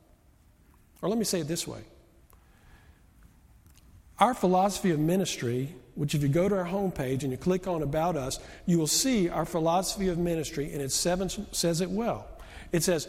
Or 1.02 1.10
let 1.10 1.18
me 1.18 1.26
say 1.26 1.40
it 1.40 1.48
this 1.48 1.68
way 1.68 1.82
Our 4.20 4.34
philosophy 4.34 4.92
of 4.92 5.00
ministry, 5.00 5.76
which 5.96 6.14
if 6.14 6.22
you 6.22 6.30
go 6.30 6.48
to 6.48 6.56
our 6.56 6.66
homepage 6.66 7.24
and 7.24 7.32
you 7.32 7.38
click 7.38 7.68
on 7.68 7.82
About 7.82 8.16
Us, 8.16 8.40
you 8.66 8.78
will 8.78 8.88
see 8.88 9.30
our 9.30 9.46
philosophy 9.46 10.08
of 10.10 10.18
ministry, 10.18 10.72
and 10.72 10.82
it 10.82 10.92
says 10.92 11.82
it 11.82 11.90
well. 11.90 12.28
It 12.72 12.84
says, 12.84 13.08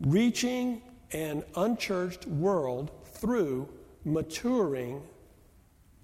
reaching 0.00 0.82
an 1.12 1.44
unchurched 1.56 2.26
world 2.26 2.90
through 3.04 3.68
maturing 4.04 5.02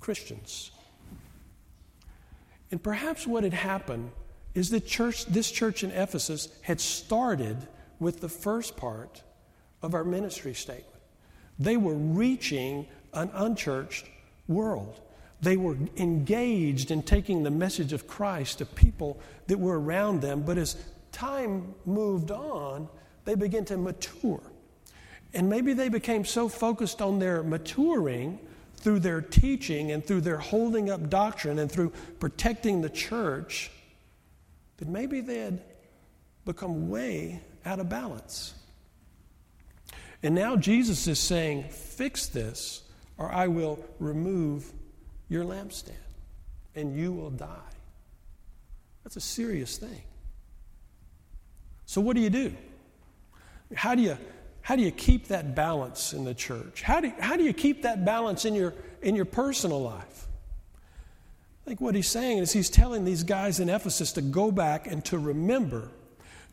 Christians. 0.01 0.71
And 2.71 2.83
perhaps 2.83 3.27
what 3.27 3.45
had 3.45 3.53
happened 3.53 4.11
is 4.55 4.71
that 4.71 4.87
church, 4.87 5.27
this 5.27 5.51
church 5.51 5.85
in 5.85 5.91
Ephesus 5.91 6.49
had 6.63 6.81
started 6.81 7.57
with 7.99 8.21
the 8.21 8.29
first 8.29 8.77
part 8.77 9.23
of 9.83 9.95
our 9.95 10.05
ministry 10.05 10.55
statement. 10.55 11.03
They 11.59 11.77
were 11.77 11.95
reaching 11.95 12.87
an 13.13 13.31
unchurched 13.33 14.07
world. 14.49 15.01
They 15.41 15.57
were 15.57 15.77
engaged 15.97 16.91
in 16.91 17.03
taking 17.03 17.43
the 17.43 17.51
message 17.51 17.93
of 17.93 18.07
Christ 18.07 18.59
to 18.59 18.67
people 18.67 19.21
that 19.47 19.59
were 19.59 19.81
around 19.81 20.21
them, 20.21 20.43
but 20.43 20.59
as 20.59 20.77
time 21.13 21.75
moved 21.85 22.31
on, 22.31 22.89
they 23.25 23.35
began 23.35 23.65
to 23.67 23.77
mature. 23.77 24.43
And 25.35 25.49
maybe 25.49 25.73
they 25.73 25.89
became 25.89 26.25
so 26.25 26.49
focused 26.49 27.03
on 27.03 27.19
their 27.19 27.43
maturing 27.43 28.39
through 28.77 29.01
their 29.01 29.21
teaching 29.21 29.91
and 29.93 30.05
through 30.05 30.21
their 30.23 30.39
holding 30.39 30.91
up 30.91 31.11
doctrine 31.11 31.59
and 31.59 31.71
through 31.71 31.91
protecting 32.21 32.81
the 32.81 32.91
church 32.91 33.71
that 34.77 34.89
maybe 34.89 35.21
they 35.21 35.39
had 35.39 35.63
become 36.45 36.89
way 36.89 37.43
out 37.67 37.81
of 37.81 37.89
balance. 37.89 38.55
And 40.23 40.35
now 40.35 40.57
Jesus 40.57 41.07
is 41.07 41.19
saying, 41.19 41.65
Fix 41.65 42.27
this, 42.27 42.83
or 43.19 43.31
I 43.31 43.49
will 43.49 43.85
remove 43.99 44.73
your 45.29 45.45
lampstand, 45.45 45.93
and 46.75 46.97
you 46.97 47.13
will 47.13 47.31
die. 47.31 47.47
That's 49.05 49.17
a 49.17 49.21
serious 49.21 49.77
thing. 49.77 50.03
So, 51.87 52.01
what 52.01 52.17
do 52.17 52.23
you 52.23 52.31
do? 52.31 52.55
How 53.75 53.95
do 53.95 54.03
you, 54.03 54.17
how 54.63 54.77
do 54.77 54.83
you 54.83 54.91
keep 54.91 55.29
that 55.29 55.55
balance 55.55 56.13
in 56.13 56.25
the 56.25 56.35
church? 56.35 56.83
How 56.83 57.01
do, 57.01 57.13
how 57.19 57.37
do 57.37 57.45
you 57.45 57.53
keep 57.53 57.83
that 57.83 58.05
balance 58.05 58.45
in 58.45 58.55
your, 58.55 58.75
in 59.03 59.15
your 59.17 59.25
personal 59.25 59.83
life? 59.83 60.27
I 61.65 61.69
think 61.69 61.81
what 61.81 61.95
he's 61.97 62.09
saying 62.09 62.39
is 62.39 62.53
he's 62.53 62.71
telling 62.71 63.05
these 63.05 63.25
guys 63.25 63.59
in 63.59 63.69
Ephesus 63.69 64.13
to 64.13 64.23
go 64.23 64.53
back 64.53 64.87
and 64.87 65.05
to 65.07 65.19
remember 65.19 65.91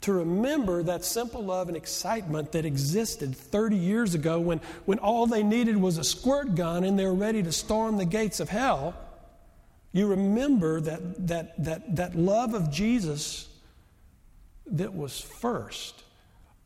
to 0.04 0.12
remember 0.12 0.84
that 0.84 1.06
simple 1.06 1.42
love 1.42 1.70
and 1.70 1.78
excitement 1.78 2.52
that 2.52 2.66
existed 2.66 3.34
30 3.34 3.78
years 3.78 4.14
ago 4.14 4.38
when, 4.38 4.60
when 4.84 5.00
all 5.00 5.28
they 5.28 5.44
needed 5.44 5.78
was 5.78 5.98
a 5.98 6.04
squirt 6.04 6.56
gun 6.56 6.84
and 6.84 7.00
they 7.00 7.06
were 7.06 7.14
ready 7.14 7.42
to 7.42 7.54
storm 7.54 7.96
the 7.96 8.06
gates 8.06 8.42
of 8.42 8.50
hell. 8.50 8.96
You 9.94 10.08
remember 10.08 10.82
that, 10.82 11.28
that, 11.28 11.64
that, 11.64 11.96
that 11.96 12.16
love 12.16 12.54
of 12.54 12.70
Jesus 12.70 13.48
that 14.68 14.94
was 14.94 15.22
first, 15.22 16.04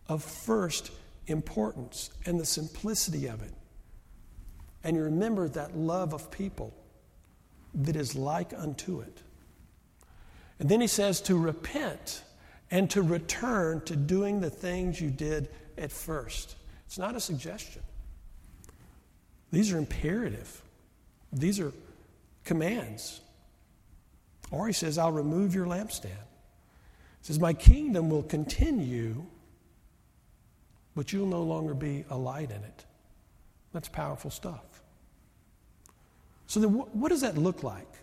of 0.07 0.23
first 0.23 0.89
importance, 1.27 2.09
and 2.25 2.39
the 2.39 2.45
simplicity 2.45 3.27
of 3.27 3.43
it. 3.43 3.53
And 4.83 4.97
you 4.97 5.03
remember 5.03 5.47
that 5.49 5.77
love 5.77 6.11
of 6.11 6.31
people 6.31 6.73
that 7.75 7.95
is 7.95 8.15
like 8.15 8.51
unto 8.57 9.01
it. 9.01 9.21
And 10.59 10.69
then 10.69 10.81
he 10.81 10.87
says 10.87 11.21
to 11.21 11.37
repent 11.37 12.23
and 12.69 12.89
to 12.91 13.01
return 13.01 13.81
to 13.85 13.95
doing 13.95 14.41
the 14.41 14.49
things 14.49 14.99
you 14.99 15.09
did 15.09 15.49
at 15.77 15.91
first. 15.91 16.55
It's 16.85 16.97
not 16.97 17.15
a 17.15 17.19
suggestion. 17.19 17.81
These 19.51 19.71
are 19.71 19.77
imperative, 19.77 20.61
these 21.31 21.59
are 21.59 21.71
commands. 22.43 23.21
Or 24.49 24.65
he 24.67 24.73
says, 24.73 24.97
I'll 24.97 25.11
remove 25.11 25.53
your 25.53 25.65
lampstand. 25.65 26.05
He 26.05 27.23
says, 27.23 27.37
My 27.37 27.53
kingdom 27.53 28.09
will 28.09 28.23
continue, 28.23 29.25
but 30.95 31.11
you'll 31.11 31.27
no 31.27 31.43
longer 31.43 31.73
be 31.73 32.05
a 32.09 32.17
light 32.17 32.49
in 32.49 32.63
it. 32.63 32.85
That's 33.73 33.89
powerful 33.89 34.31
stuff. 34.31 34.81
So, 36.47 36.61
then 36.61 36.69
what 36.71 37.09
does 37.09 37.21
that 37.21 37.37
look 37.37 37.61
like? 37.61 37.93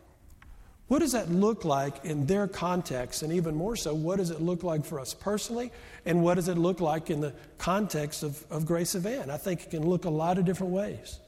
What 0.88 0.98
does 0.98 1.12
that 1.12 1.30
look 1.30 1.64
like 1.64 2.04
in 2.04 2.26
their 2.26 2.46
context? 2.46 3.22
And 3.22 3.32
even 3.32 3.54
more 3.54 3.74
so, 3.74 3.94
what 3.94 4.18
does 4.18 4.30
it 4.30 4.40
look 4.40 4.62
like 4.62 4.84
for 4.84 5.00
us 5.00 5.14
personally? 5.14 5.72
And 6.04 6.22
what 6.22 6.34
does 6.34 6.48
it 6.48 6.58
look 6.58 6.80
like 6.80 7.08
in 7.08 7.20
the 7.20 7.32
context 7.56 8.22
of, 8.22 8.44
of 8.50 8.66
Grace 8.66 8.92
Van? 8.92 9.30
I 9.30 9.38
think 9.38 9.62
it 9.62 9.70
can 9.70 9.88
look 9.88 10.04
a 10.04 10.10
lot 10.10 10.38
of 10.38 10.44
different 10.44 10.72
ways. 10.72 11.18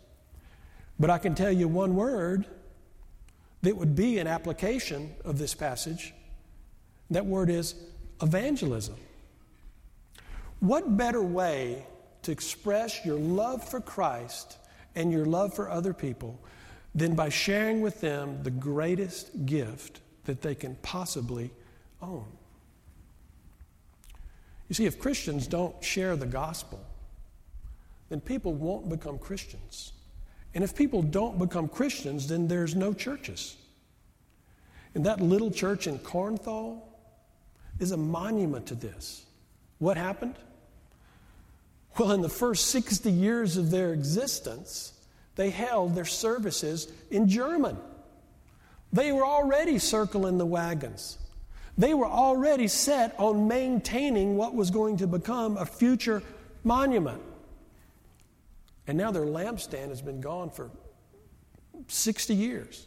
But 0.99 1.11
I 1.11 1.19
can 1.19 1.35
tell 1.35 1.53
you 1.53 1.69
one 1.69 1.95
word 1.95 2.45
that 3.62 3.77
would 3.77 3.97
be 3.97 4.19
an 4.19 4.27
application 4.27 5.14
of 5.25 5.38
this 5.38 5.55
passage. 5.55 6.12
That 7.11 7.25
word 7.25 7.49
is 7.49 7.75
evangelism. 8.21 8.97
What 10.61 10.97
better 10.97 11.23
way 11.23 11.87
to 12.23 12.33
express 12.33 13.05
your 13.05 13.19
love 13.19 13.66
for 13.66 13.81
Christ 13.81 14.59
and 14.95 15.12
your 15.12 15.25
love 15.25 15.55
for 15.55 15.71
other 15.71 15.95
people 15.95 16.38
than 16.97 17.15
by 17.15 17.29
sharing 17.29 17.83
with 17.83 18.01
them 18.01 18.43
the 18.43 18.51
greatest 18.51 19.45
gift 19.45 20.01
that 20.25 20.41
they 20.41 20.55
can 20.55 20.75
possibly 20.77 21.51
own. 22.01 22.25
You 24.69 24.75
see, 24.75 24.87
if 24.87 24.99
Christians 24.99 25.47
don't 25.47 25.85
share 25.85 26.17
the 26.17 26.27
gospel, 26.27 26.85
then 28.09 28.21
people 28.21 28.55
won't 28.55 28.89
become 28.89 29.19
Christians. 29.19 29.93
And 30.55 30.65
if 30.65 30.75
people 30.75 31.03
don't 31.03 31.39
become 31.39 31.69
Christians, 31.69 32.29
then 32.29 32.49
there's 32.49 32.75
no 32.75 32.95
churches. 32.95 33.57
And 34.95 35.05
that 35.05 35.21
little 35.21 35.51
church 35.51 35.87
in 35.87 35.99
Kornthal 35.99 36.81
is 37.79 37.93
a 37.93 37.97
monument 37.97 38.67
to 38.69 38.75
this. 38.75 39.27
What 39.79 39.99
happened? 39.99 40.37
Well, 41.99 42.13
in 42.13 42.23
the 42.23 42.31
first 42.31 42.69
60 42.69 43.11
years 43.11 43.59
of 43.59 43.71
their 43.71 43.93
existence, 43.93 44.95
they 45.37 45.51
held 45.51 45.94
their 45.94 46.07
services 46.07 46.88
in 47.11 47.29
German. 47.29 47.77
They 48.92 49.12
were 49.12 49.25
already 49.25 49.79
circling 49.79 50.38
the 50.38 50.46
wagons. 50.46 51.18
They 51.79 51.92
were 51.92 52.07
already 52.07 52.68
set 52.68 53.14
on 53.18 53.46
maintaining 53.46 54.37
what 54.37 54.55
was 54.55 54.70
going 54.70 54.96
to 54.99 55.07
become 55.07 55.59
a 55.59 55.66
future 55.66 56.22
monument. 56.64 57.20
And 58.87 58.96
now 58.96 59.11
their 59.11 59.27
lampstand 59.27 59.88
has 59.88 60.01
been 60.01 60.20
gone 60.20 60.49
for 60.49 60.70
60 61.88 62.35
years. 62.35 62.87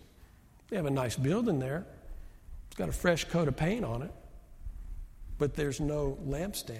They 0.70 0.76
have 0.76 0.88
a 0.88 0.92
nice 0.92 1.16
building 1.16 1.60
there, 1.60 1.86
it's 2.68 2.76
got 2.76 2.90
a 2.90 2.94
fresh 2.94 3.26
coat 3.26 3.48
of 3.48 3.56
paint 3.56 3.84
on 3.84 4.02
it, 4.02 4.12
but 5.38 5.56
there's 5.56 5.80
no 5.80 6.18
lampstand. 6.28 6.80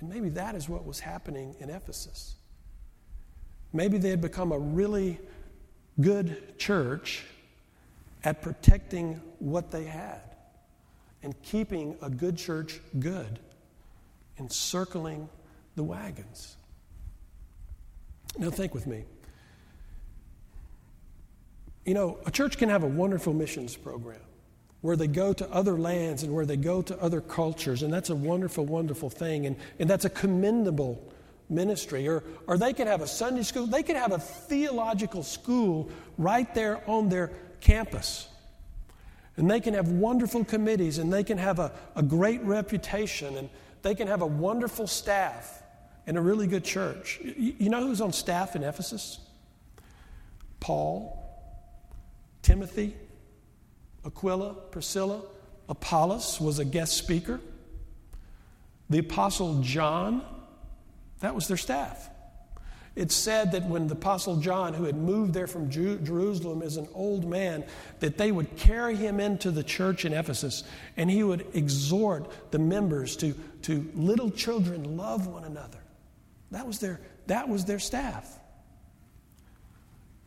And 0.00 0.08
maybe 0.08 0.28
that 0.30 0.54
is 0.54 0.68
what 0.68 0.84
was 0.86 1.00
happening 1.00 1.54
in 1.58 1.70
Ephesus. 1.70 2.37
Maybe 3.72 3.98
they 3.98 4.10
had 4.10 4.20
become 4.20 4.52
a 4.52 4.58
really 4.58 5.18
good 6.00 6.58
church 6.58 7.24
at 8.24 8.42
protecting 8.42 9.20
what 9.38 9.70
they 9.70 9.84
had 9.84 10.20
and 11.22 11.40
keeping 11.42 11.96
a 12.02 12.10
good 12.10 12.36
church 12.36 12.80
good 12.98 13.38
and 14.38 14.50
circling 14.50 15.28
the 15.76 15.82
wagons. 15.82 16.56
Now, 18.38 18.50
think 18.50 18.74
with 18.74 18.86
me. 18.86 19.04
You 21.84 21.94
know, 21.94 22.18
a 22.26 22.30
church 22.30 22.58
can 22.58 22.68
have 22.68 22.82
a 22.82 22.88
wonderful 22.88 23.32
missions 23.32 23.74
program 23.74 24.20
where 24.80 24.94
they 24.94 25.08
go 25.08 25.32
to 25.32 25.50
other 25.50 25.76
lands 25.76 26.22
and 26.22 26.32
where 26.32 26.46
they 26.46 26.56
go 26.56 26.82
to 26.82 27.00
other 27.02 27.20
cultures, 27.20 27.82
and 27.82 27.92
that's 27.92 28.10
a 28.10 28.14
wonderful, 28.14 28.64
wonderful 28.64 29.10
thing, 29.10 29.46
and, 29.46 29.56
and 29.78 29.90
that's 29.90 30.04
a 30.04 30.10
commendable 30.10 31.02
ministry. 31.48 32.08
Or, 32.08 32.22
or 32.46 32.58
they 32.58 32.72
could 32.72 32.86
have 32.86 33.00
a 33.00 33.06
Sunday 33.06 33.42
school, 33.42 33.66
they 33.66 33.82
could 33.82 33.96
have 33.96 34.12
a 34.12 34.18
theological 34.18 35.22
school 35.22 35.90
right 36.16 36.52
there 36.54 36.82
on 36.88 37.08
their 37.08 37.32
campus. 37.60 38.28
And 39.36 39.50
they 39.50 39.60
can 39.60 39.74
have 39.74 39.88
wonderful 39.88 40.44
committees, 40.44 40.98
and 40.98 41.12
they 41.12 41.22
can 41.22 41.38
have 41.38 41.58
a, 41.58 41.72
a 41.94 42.02
great 42.02 42.42
reputation, 42.42 43.36
and 43.36 43.48
they 43.82 43.94
can 43.94 44.08
have 44.08 44.20
a 44.20 44.26
wonderful 44.26 44.86
staff 44.86 45.62
and 46.06 46.16
a 46.16 46.20
really 46.20 46.46
good 46.46 46.64
church. 46.64 47.20
You, 47.22 47.54
you 47.58 47.68
know 47.70 47.86
who's 47.86 48.00
on 48.00 48.12
staff 48.12 48.56
in 48.56 48.64
Ephesus? 48.64 49.20
Paul, 50.58 51.24
Timothy, 52.42 52.96
Aquila, 54.04 54.54
Priscilla, 54.72 55.22
Apollos 55.68 56.40
was 56.40 56.58
a 56.58 56.64
guest 56.64 56.96
speaker. 56.96 57.40
The 58.90 58.98
Apostle 59.00 59.60
John, 59.60 60.24
that 61.20 61.34
was 61.34 61.48
their 61.48 61.56
staff. 61.56 62.10
It's 62.98 63.14
said 63.14 63.52
that 63.52 63.64
when 63.64 63.86
the 63.86 63.94
Apostle 63.94 64.38
John, 64.38 64.74
who 64.74 64.82
had 64.82 64.96
moved 64.96 65.32
there 65.32 65.46
from 65.46 65.70
Jerusalem 65.70 66.62
as 66.62 66.76
an 66.76 66.88
old 66.94 67.28
man, 67.28 67.64
that 68.00 68.18
they 68.18 68.32
would 68.32 68.56
carry 68.56 68.96
him 68.96 69.20
into 69.20 69.52
the 69.52 69.62
church 69.62 70.04
in 70.04 70.12
Ephesus 70.12 70.64
and 70.96 71.08
he 71.08 71.22
would 71.22 71.46
exhort 71.54 72.50
the 72.50 72.58
members 72.58 73.16
to, 73.18 73.34
to 73.62 73.88
little 73.94 74.30
children 74.30 74.96
love 74.96 75.28
one 75.28 75.44
another. 75.44 75.78
That 76.50 76.66
was 76.66 76.80
their, 76.80 77.00
that 77.28 77.48
was 77.48 77.66
their 77.66 77.78
staff. 77.78 78.36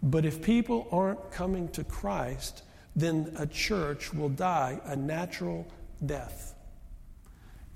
But 0.02 0.26
if 0.26 0.42
people 0.42 0.88
aren't 0.94 1.30
coming 1.32 1.68
to 1.70 1.84
Christ, 1.84 2.64
then 2.96 3.34
a 3.38 3.48
church 3.48 4.14
will 4.14 4.30
die 4.30 4.80
a 4.86 4.96
natural 4.96 5.68
death. 6.06 6.56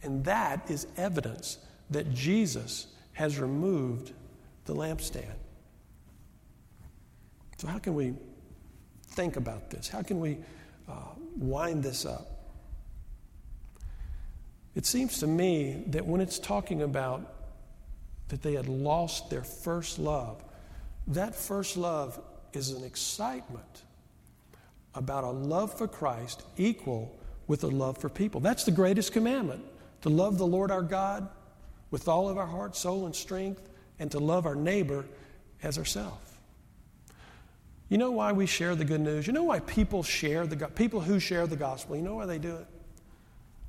And 0.03 0.23
that 0.23 0.71
is 0.71 0.87
evidence 0.95 1.57
that 1.89 2.13
Jesus 2.13 2.87
has 3.15 3.39
removed 3.39 4.11
the 4.65 4.75
lampstand. 4.75 5.35
So, 7.57 7.67
how 7.67 7.79
can 7.79 7.95
we 7.95 8.13
think 9.07 9.37
about 9.37 9.69
this? 9.69 9.87
How 9.87 10.01
can 10.01 10.19
we 10.19 10.37
uh, 10.87 10.93
wind 11.37 11.81
this 11.81 12.05
up? 12.05 12.27
It 14.75 14.85
seems 14.85 15.19
to 15.19 15.27
me 15.27 15.85
that 15.87 16.05
when 16.05 16.19
it's 16.19 16.37
talking 16.37 16.81
about 16.81 17.33
that 18.27 18.41
they 18.41 18.53
had 18.53 18.67
lost 18.67 19.29
their 19.29 19.43
first 19.43 19.97
love, 19.97 20.43
that 21.07 21.33
first 21.33 21.77
love 21.77 22.19
is 22.51 22.71
an 22.71 22.83
excitement 22.83 23.83
about 24.93 25.23
a 25.23 25.29
love 25.29 25.77
for 25.77 25.87
Christ 25.87 26.43
equal 26.57 27.17
with 27.47 27.63
a 27.63 27.67
love 27.67 27.97
for 27.97 28.09
people. 28.09 28.41
That's 28.41 28.65
the 28.65 28.71
greatest 28.71 29.13
commandment 29.13 29.63
to 30.01 30.09
love 30.09 30.37
the 30.37 30.47
Lord 30.47 30.71
our 30.71 30.81
God 30.81 31.29
with 31.91 32.07
all 32.07 32.29
of 32.29 32.37
our 32.37 32.47
heart, 32.47 32.75
soul, 32.75 33.05
and 33.05 33.15
strength, 33.15 33.69
and 33.99 34.11
to 34.11 34.19
love 34.19 34.45
our 34.45 34.55
neighbor 34.55 35.05
as 35.63 35.77
ourselves. 35.77 36.33
You 37.89 37.97
know 37.97 38.11
why 38.11 38.31
we 38.31 38.45
share 38.45 38.75
the 38.75 38.85
good 38.85 39.01
news? 39.01 39.27
You 39.27 39.33
know 39.33 39.43
why 39.43 39.59
people 39.59 40.01
share 40.01 40.47
the 40.47 40.67
people 40.67 40.99
who 40.99 41.19
share 41.19 41.45
the 41.47 41.55
gospel? 41.55 41.95
You 41.95 42.01
know 42.01 42.15
why 42.15 42.25
they 42.25 42.39
do 42.39 42.55
it? 42.55 42.67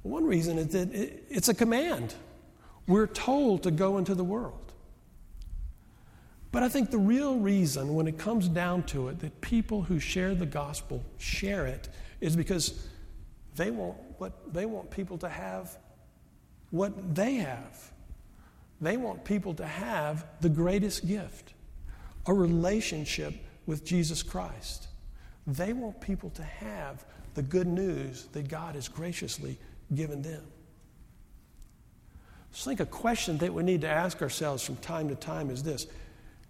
One 0.02 0.24
reason 0.24 0.58
is 0.58 0.68
that 0.68 0.88
it's 0.92 1.48
a 1.48 1.54
command. 1.54 2.14
We're 2.86 3.08
told 3.08 3.64
to 3.64 3.70
go 3.70 3.98
into 3.98 4.14
the 4.14 4.24
world. 4.24 4.72
But 6.52 6.62
I 6.62 6.68
think 6.68 6.90
the 6.90 6.98
real 6.98 7.36
reason, 7.36 7.94
when 7.94 8.06
it 8.06 8.16
comes 8.16 8.48
down 8.48 8.84
to 8.84 9.08
it, 9.08 9.18
that 9.20 9.40
people 9.42 9.82
who 9.82 9.98
share 9.98 10.34
the 10.34 10.46
gospel 10.46 11.04
share 11.18 11.66
it 11.66 11.88
is 12.20 12.34
because 12.34 12.88
they 13.56 13.70
want 13.70 13.98
what 14.18 14.54
they 14.54 14.64
want 14.64 14.90
people 14.90 15.18
to 15.18 15.28
have 15.28 15.76
what 16.70 17.14
they 17.14 17.34
have. 17.34 17.92
They 18.80 18.96
want 18.96 19.24
people 19.24 19.54
to 19.54 19.66
have 19.66 20.26
the 20.40 20.48
greatest 20.48 21.06
gift, 21.06 21.54
a 22.26 22.34
relationship 22.34 23.34
with 23.64 23.84
Jesus 23.84 24.22
Christ. 24.22 24.88
They 25.46 25.72
want 25.72 26.00
people 26.00 26.30
to 26.30 26.42
have 26.42 27.04
the 27.34 27.42
good 27.42 27.66
news 27.66 28.26
that 28.32 28.48
God 28.48 28.74
has 28.74 28.88
graciously 28.88 29.58
given 29.94 30.22
them. 30.22 30.42
So 32.52 32.70
I 32.70 32.74
think 32.74 32.80
a 32.80 32.90
question 32.90 33.38
that 33.38 33.52
we 33.52 33.62
need 33.62 33.82
to 33.82 33.88
ask 33.88 34.22
ourselves 34.22 34.64
from 34.64 34.76
time 34.76 35.08
to 35.08 35.14
time 35.14 35.50
is 35.50 35.62
this 35.62 35.86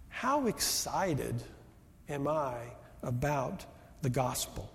how 0.09 0.47
excited 0.47 1.43
am 2.09 2.27
I 2.27 2.55
about 3.03 3.65
the 4.01 4.09
gospel? 4.09 4.71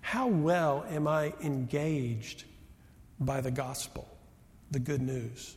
How 0.00 0.26
well 0.26 0.84
am 0.88 1.06
I 1.06 1.32
engaged 1.42 2.44
by 3.20 3.40
the 3.40 3.50
gospel, 3.50 4.08
the 4.70 4.80
good 4.80 5.00
news? 5.00 5.56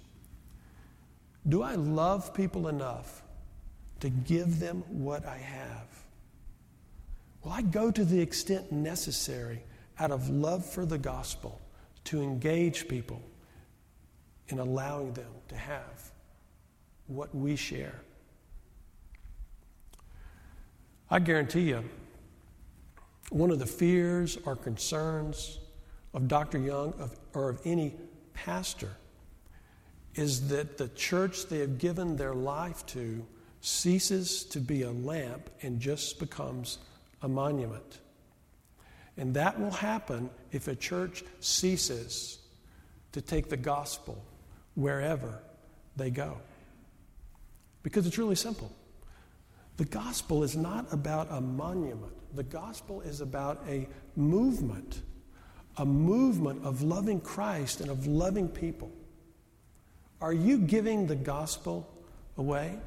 Do 1.47 1.62
I 1.62 1.75
love 1.75 2.34
people 2.34 2.67
enough 2.67 3.23
to 3.99 4.10
give 4.10 4.60
them 4.60 4.84
what 4.89 5.25
I 5.25 5.38
have? 5.38 5.88
Will 7.43 7.51
I 7.51 7.62
go 7.62 7.91
to 7.91 8.03
the 8.03 8.19
extent 8.19 8.71
necessary 8.71 9.63
out 9.99 10.12
of 10.12 10.29
love 10.29 10.65
for 10.65 10.86
the 10.86 10.97
gospel 10.97 11.62
to 12.05 12.21
engage 12.21 12.88
people 12.88 13.21
in 14.47 14.60
allowing 14.60 15.13
them 15.13 15.31
to 15.47 15.55
have 15.55 16.12
what 17.08 17.34
we 17.36 17.55
share. 17.55 18.01
I 21.10 21.19
guarantee 21.19 21.69
you, 21.69 21.84
one 23.29 23.51
of 23.51 23.60
the 23.60 23.65
fears 23.65 24.38
or 24.45 24.55
concerns 24.55 25.60
of 26.13 26.27
Dr. 26.27 26.58
Young 26.60 26.93
of, 26.99 27.17
or 27.34 27.49
of 27.49 27.62
any 27.65 27.95
pastor 28.34 28.91
is 30.15 30.47
that 30.47 30.78
the 30.78 30.88
church 30.89 31.47
they 31.47 31.60
have 31.60 31.78
given 31.78 32.15
their 32.15 32.34
life 32.34 32.86
to 32.88 33.25
ceases 33.62 34.43
to 34.45 34.60
be 34.60 34.84
a 34.84 34.91
lamp 34.91 35.49
and 35.62 35.80
just 35.80 36.19
becomes 36.19 36.78
a 37.21 37.28
monument. 37.28 37.99
And 39.17 39.34
that 39.36 39.60
will 39.60 39.71
happen 39.71 40.30
if 40.51 40.67
a 40.67 40.75
church 40.75 41.23
ceases 41.39 42.39
to 43.13 43.21
take 43.21 43.49
the 43.49 43.58
gospel 43.58 44.23
wherever 44.75 45.39
they 45.95 46.10
go. 46.10 46.38
Because 47.82 48.06
it's 48.06 48.17
really 48.17 48.36
simple. 48.36 48.71
The 49.78 49.86
gospel 49.86 50.43
is 50.43 50.56
not 50.56 50.91
about 50.93 51.28
a 51.32 51.41
monument, 51.41 52.13
the 52.36 52.43
gospel 52.43 53.01
is 53.01 53.21
about 53.21 53.63
a 53.67 53.88
movement, 54.15 55.01
a 55.78 55.86
movement 55.86 56.63
of 56.65 56.82
loving 56.82 57.19
Christ 57.19 57.82
and 57.82 57.89
of 57.89 58.08
loving 58.08 58.47
people. 58.47 58.91
Are 60.21 60.34
you 60.34 60.58
giving 60.58 61.08
the 61.08 61.15
gospel 61.15 61.89
away? 62.38 62.78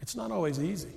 It's 0.00 0.14
not 0.14 0.30
always 0.30 0.60
easy. 0.60 0.92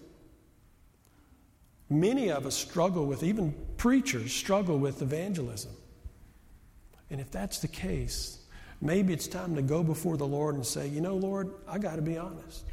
Many 1.89 2.31
of 2.31 2.45
us 2.45 2.55
struggle 2.55 3.05
with, 3.05 3.23
even 3.23 3.53
preachers 3.77 4.31
struggle 4.33 4.77
with 4.77 5.01
evangelism. 5.01 5.71
And 7.09 7.19
if 7.19 7.29
that's 7.31 7.59
the 7.59 7.67
case, 7.67 8.39
maybe 8.79 9.11
it's 9.11 9.27
time 9.27 9.55
to 9.55 9.61
go 9.61 9.83
before 9.83 10.15
the 10.15 10.27
Lord 10.27 10.55
and 10.55 10.65
say, 10.65 10.87
you 10.87 11.01
know, 11.01 11.15
Lord, 11.15 11.51
I 11.67 11.77
got 11.79 11.97
to 11.97 12.01
be 12.01 12.17
honest. 12.17 12.63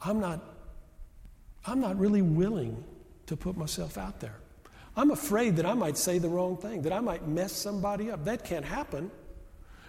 I'm 0.00 0.20
not, 0.20 0.40
I'm 1.66 1.80
not 1.80 1.98
really 1.98 2.22
willing 2.22 2.82
to 3.26 3.36
put 3.36 3.56
myself 3.56 3.98
out 3.98 4.20
there. 4.20 4.36
I'm 4.96 5.10
afraid 5.10 5.56
that 5.56 5.66
I 5.66 5.74
might 5.74 5.98
say 5.98 6.18
the 6.18 6.28
wrong 6.28 6.56
thing, 6.56 6.82
that 6.82 6.92
I 6.92 7.00
might 7.00 7.26
mess 7.26 7.52
somebody 7.52 8.10
up. 8.10 8.24
That 8.24 8.44
can't 8.44 8.64
happen 8.64 9.10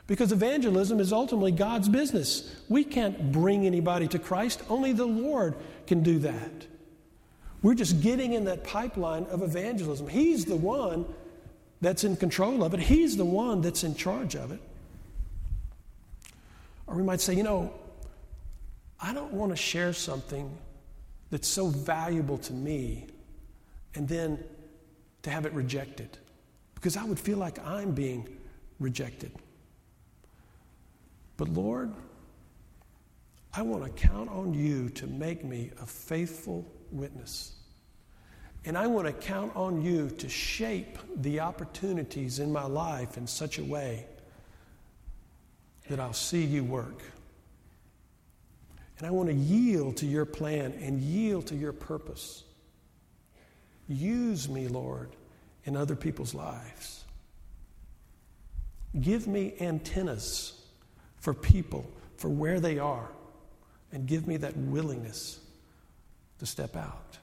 because 0.08 0.32
evangelism 0.32 1.00
is 1.00 1.13
ultimately 1.13 1.52
God's 1.52 1.88
business. 1.88 2.56
We 2.70 2.84
can't 2.84 3.32
bring 3.32 3.66
anybody 3.66 4.08
to 4.10 4.20
Christ, 4.20 4.62
only 4.70 4.94
the 4.94 5.06
Lord 5.06 5.56
can 5.88 6.04
do 6.04 6.20
that. 6.20 6.68
We're 7.62 7.76
just 7.76 8.02
getting 8.02 8.34
in 8.34 8.44
that 8.46 8.66
pipeline 8.66 9.24
of 9.26 9.42
evangelism. 9.42 10.10
He's 10.10 10.46
the 10.46 10.56
one 10.56 11.06
that's 11.80 12.04
in 12.04 12.18
control 12.18 12.63
of 12.63 12.74
it, 12.74 12.80
He's 12.82 13.18
the 13.18 13.26
one 13.26 13.62
that's 13.62 13.84
in 13.84 13.96
charge 13.96 14.36
of 14.36 14.52
it. 14.52 14.60
Or 16.88 16.96
we 16.96 17.04
might 17.04 17.22
say, 17.22 17.34
you 17.34 17.44
know, 17.44 17.74
I 19.00 19.13
don't 19.13 19.34
want 19.34 19.52
to 19.52 19.56
share 19.56 19.94
something 19.94 20.56
that's 21.30 21.48
so 21.48 21.68
valuable 21.68 22.38
to 22.39 22.54
me 22.54 23.08
and 23.96 24.08
then 24.08 24.44
to 25.24 25.30
have 25.30 25.46
it 25.46 25.54
rejected 25.54 26.18
because 26.76 26.98
I 26.98 27.04
would 27.06 27.20
feel 27.20 27.38
like 27.38 27.66
I'm 27.66 27.92
being 27.92 28.28
rejected. 28.80 29.32
But 31.44 31.52
Lord, 31.52 31.92
I 33.54 33.64
want 33.64 33.84
to 33.84 33.90
count 34.08 34.30
on 34.30 34.54
you 34.54 34.88
to 34.92 35.08
make 35.08 35.44
me 35.44 35.72
a 35.82 35.86
faithful 35.86 36.66
witness. 36.90 37.52
And 38.64 38.78
I 38.78 38.88
want 38.88 39.08
to 39.08 39.12
count 39.12 39.54
on 39.54 39.82
you 39.82 40.10
to 40.20 40.30
shape 40.30 40.98
the 41.18 41.42
opportunities 41.42 42.40
in 42.40 42.50
my 42.54 42.64
life 42.64 43.18
in 43.18 43.28
such 43.28 43.60
a 43.60 43.64
way 43.66 44.06
that 45.90 46.00
I'll 46.00 46.14
see 46.14 46.46
you 46.46 46.64
work. 46.64 47.02
And 48.98 49.06
I 49.06 49.12
want 49.12 49.28
to 49.28 49.36
yield 49.36 49.98
to 49.98 50.06
your 50.06 50.24
plan 50.24 50.72
and 50.82 51.02
yield 51.02 51.48
to 51.48 51.58
your 51.58 51.74
purpose. 51.74 52.46
Use 53.90 54.48
me, 54.48 54.70
Lord, 54.70 55.10
in 55.66 55.76
other 55.76 55.98
people's 55.98 56.34
lives. 56.34 57.04
Give 58.98 59.28
me 59.28 59.56
antennas 59.60 60.62
for 61.24 61.34
people, 61.34 61.90
for 62.18 62.28
where 62.28 62.60
they 62.60 62.80
are, 62.80 63.08
and 63.94 64.06
give 64.06 64.28
me 64.28 64.36
that 64.36 64.58
willingness 64.58 65.40
to 66.40 66.46
step 66.46 66.76
out. 66.76 67.18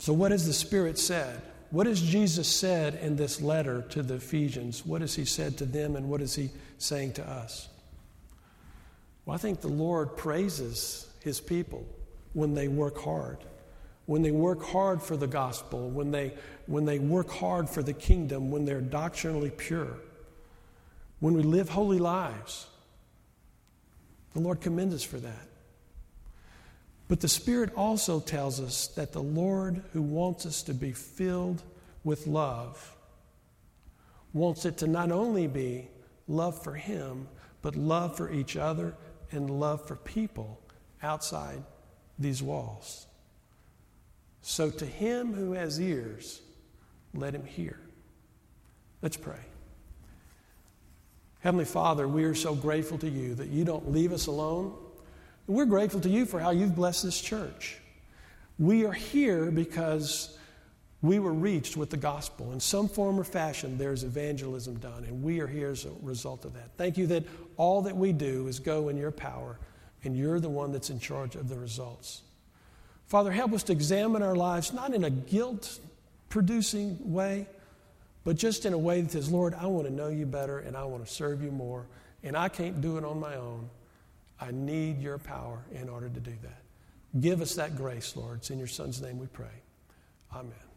So, 0.00 0.12
what 0.12 0.32
has 0.32 0.48
the 0.48 0.52
Spirit 0.52 0.98
said? 0.98 1.40
What 1.70 1.86
has 1.86 2.02
Jesus 2.02 2.48
said 2.48 2.96
in 2.96 3.14
this 3.14 3.40
letter 3.40 3.82
to 3.90 4.02
the 4.02 4.14
Ephesians? 4.14 4.84
What 4.84 5.02
has 5.02 5.14
He 5.14 5.24
said 5.24 5.56
to 5.58 5.64
them, 5.64 5.94
and 5.94 6.08
what 6.08 6.20
is 6.20 6.34
He 6.34 6.50
saying 6.78 7.12
to 7.12 7.30
us? 7.30 7.68
Well, 9.24 9.36
I 9.36 9.38
think 9.38 9.60
the 9.60 9.68
Lord 9.68 10.16
praises 10.16 11.06
His 11.22 11.40
people 11.40 11.86
when 12.32 12.54
they 12.54 12.66
work 12.66 12.98
hard. 12.98 13.38
When 14.06 14.22
they 14.22 14.32
work 14.32 14.64
hard 14.64 15.00
for 15.00 15.16
the 15.16 15.28
gospel, 15.28 15.88
when 15.90 16.10
they, 16.10 16.32
when 16.66 16.86
they 16.86 16.98
work 16.98 17.30
hard 17.30 17.70
for 17.70 17.84
the 17.84 17.92
kingdom, 17.92 18.50
when 18.50 18.64
they're 18.64 18.80
doctrinally 18.80 19.50
pure, 19.50 19.96
when 21.20 21.34
we 21.34 21.42
live 21.42 21.68
holy 21.68 21.98
lives. 21.98 22.66
The 24.32 24.40
Lord 24.40 24.60
commends 24.60 24.94
us 24.94 25.02
for 25.02 25.18
that. 25.18 25.48
But 27.08 27.20
the 27.20 27.28
Spirit 27.28 27.72
also 27.76 28.20
tells 28.20 28.60
us 28.60 28.88
that 28.88 29.12
the 29.12 29.22
Lord, 29.22 29.82
who 29.92 30.02
wants 30.02 30.46
us 30.46 30.62
to 30.64 30.74
be 30.74 30.92
filled 30.92 31.62
with 32.04 32.26
love, 32.26 32.96
wants 34.32 34.64
it 34.64 34.78
to 34.78 34.86
not 34.86 35.10
only 35.10 35.46
be 35.46 35.88
love 36.28 36.62
for 36.62 36.74
Him, 36.74 37.26
but 37.62 37.76
love 37.76 38.16
for 38.16 38.30
each 38.32 38.56
other 38.56 38.94
and 39.32 39.50
love 39.50 39.86
for 39.86 39.96
people 39.96 40.60
outside 41.02 41.62
these 42.18 42.42
walls. 42.42 43.06
So, 44.42 44.70
to 44.70 44.86
him 44.86 45.34
who 45.34 45.52
has 45.52 45.80
ears, 45.80 46.40
let 47.14 47.34
him 47.34 47.44
hear. 47.44 47.78
Let's 49.02 49.16
pray. 49.16 49.40
Heavenly 51.40 51.64
Father, 51.64 52.06
we 52.06 52.24
are 52.24 52.34
so 52.34 52.54
grateful 52.54 52.98
to 52.98 53.08
you 53.08 53.34
that 53.36 53.48
you 53.48 53.64
don't 53.64 53.90
leave 53.90 54.12
us 54.12 54.26
alone. 54.26 54.74
We're 55.46 55.64
grateful 55.64 56.00
to 56.02 56.08
you 56.08 56.26
for 56.26 56.38
how 56.38 56.50
you've 56.50 56.76
blessed 56.76 57.02
this 57.02 57.18
church. 57.18 57.78
We 58.58 58.84
are 58.84 58.92
here 58.92 59.50
because 59.50 60.36
we 61.00 61.18
were 61.18 61.32
reached 61.32 61.78
with 61.78 61.88
the 61.88 61.96
gospel. 61.96 62.52
In 62.52 62.60
some 62.60 62.88
form 62.88 63.18
or 63.18 63.24
fashion, 63.24 63.78
there's 63.78 64.04
evangelism 64.04 64.74
done, 64.80 65.04
and 65.04 65.22
we 65.22 65.40
are 65.40 65.46
here 65.46 65.70
as 65.70 65.86
a 65.86 65.92
result 66.02 66.44
of 66.44 66.52
that. 66.54 66.72
Thank 66.76 66.98
you 66.98 67.06
that 67.06 67.24
all 67.56 67.80
that 67.82 67.96
we 67.96 68.12
do 68.12 68.46
is 68.46 68.58
go 68.58 68.90
in 68.90 68.98
your 68.98 69.10
power, 69.10 69.58
and 70.04 70.14
you're 70.14 70.40
the 70.40 70.50
one 70.50 70.72
that's 70.72 70.90
in 70.90 71.00
charge 71.00 71.36
of 71.36 71.48
the 71.48 71.58
results. 71.58 72.20
Father, 73.06 73.32
help 73.32 73.54
us 73.54 73.62
to 73.64 73.72
examine 73.72 74.22
our 74.22 74.36
lives, 74.36 74.74
not 74.74 74.92
in 74.92 75.04
a 75.04 75.10
guilt 75.10 75.80
producing 76.28 76.98
way, 77.12 77.46
but 78.30 78.36
just 78.36 78.64
in 78.64 78.72
a 78.72 78.78
way 78.78 79.00
that 79.00 79.10
says, 79.10 79.28
Lord, 79.28 79.54
I 79.54 79.66
want 79.66 79.88
to 79.88 79.92
know 79.92 80.06
you 80.06 80.24
better 80.24 80.60
and 80.60 80.76
I 80.76 80.84
want 80.84 81.04
to 81.04 81.12
serve 81.12 81.42
you 81.42 81.50
more, 81.50 81.88
and 82.22 82.36
I 82.36 82.48
can't 82.48 82.80
do 82.80 82.96
it 82.96 83.04
on 83.04 83.18
my 83.18 83.34
own. 83.34 83.68
I 84.40 84.52
need 84.52 85.00
your 85.00 85.18
power 85.18 85.58
in 85.74 85.88
order 85.88 86.08
to 86.08 86.20
do 86.20 86.34
that. 86.44 86.62
Give 87.20 87.40
us 87.40 87.56
that 87.56 87.76
grace, 87.76 88.14
Lord. 88.14 88.38
It's 88.38 88.50
in 88.50 88.60
your 88.60 88.68
Son's 88.68 89.02
name 89.02 89.18
we 89.18 89.26
pray. 89.26 89.48
Amen. 90.32 90.69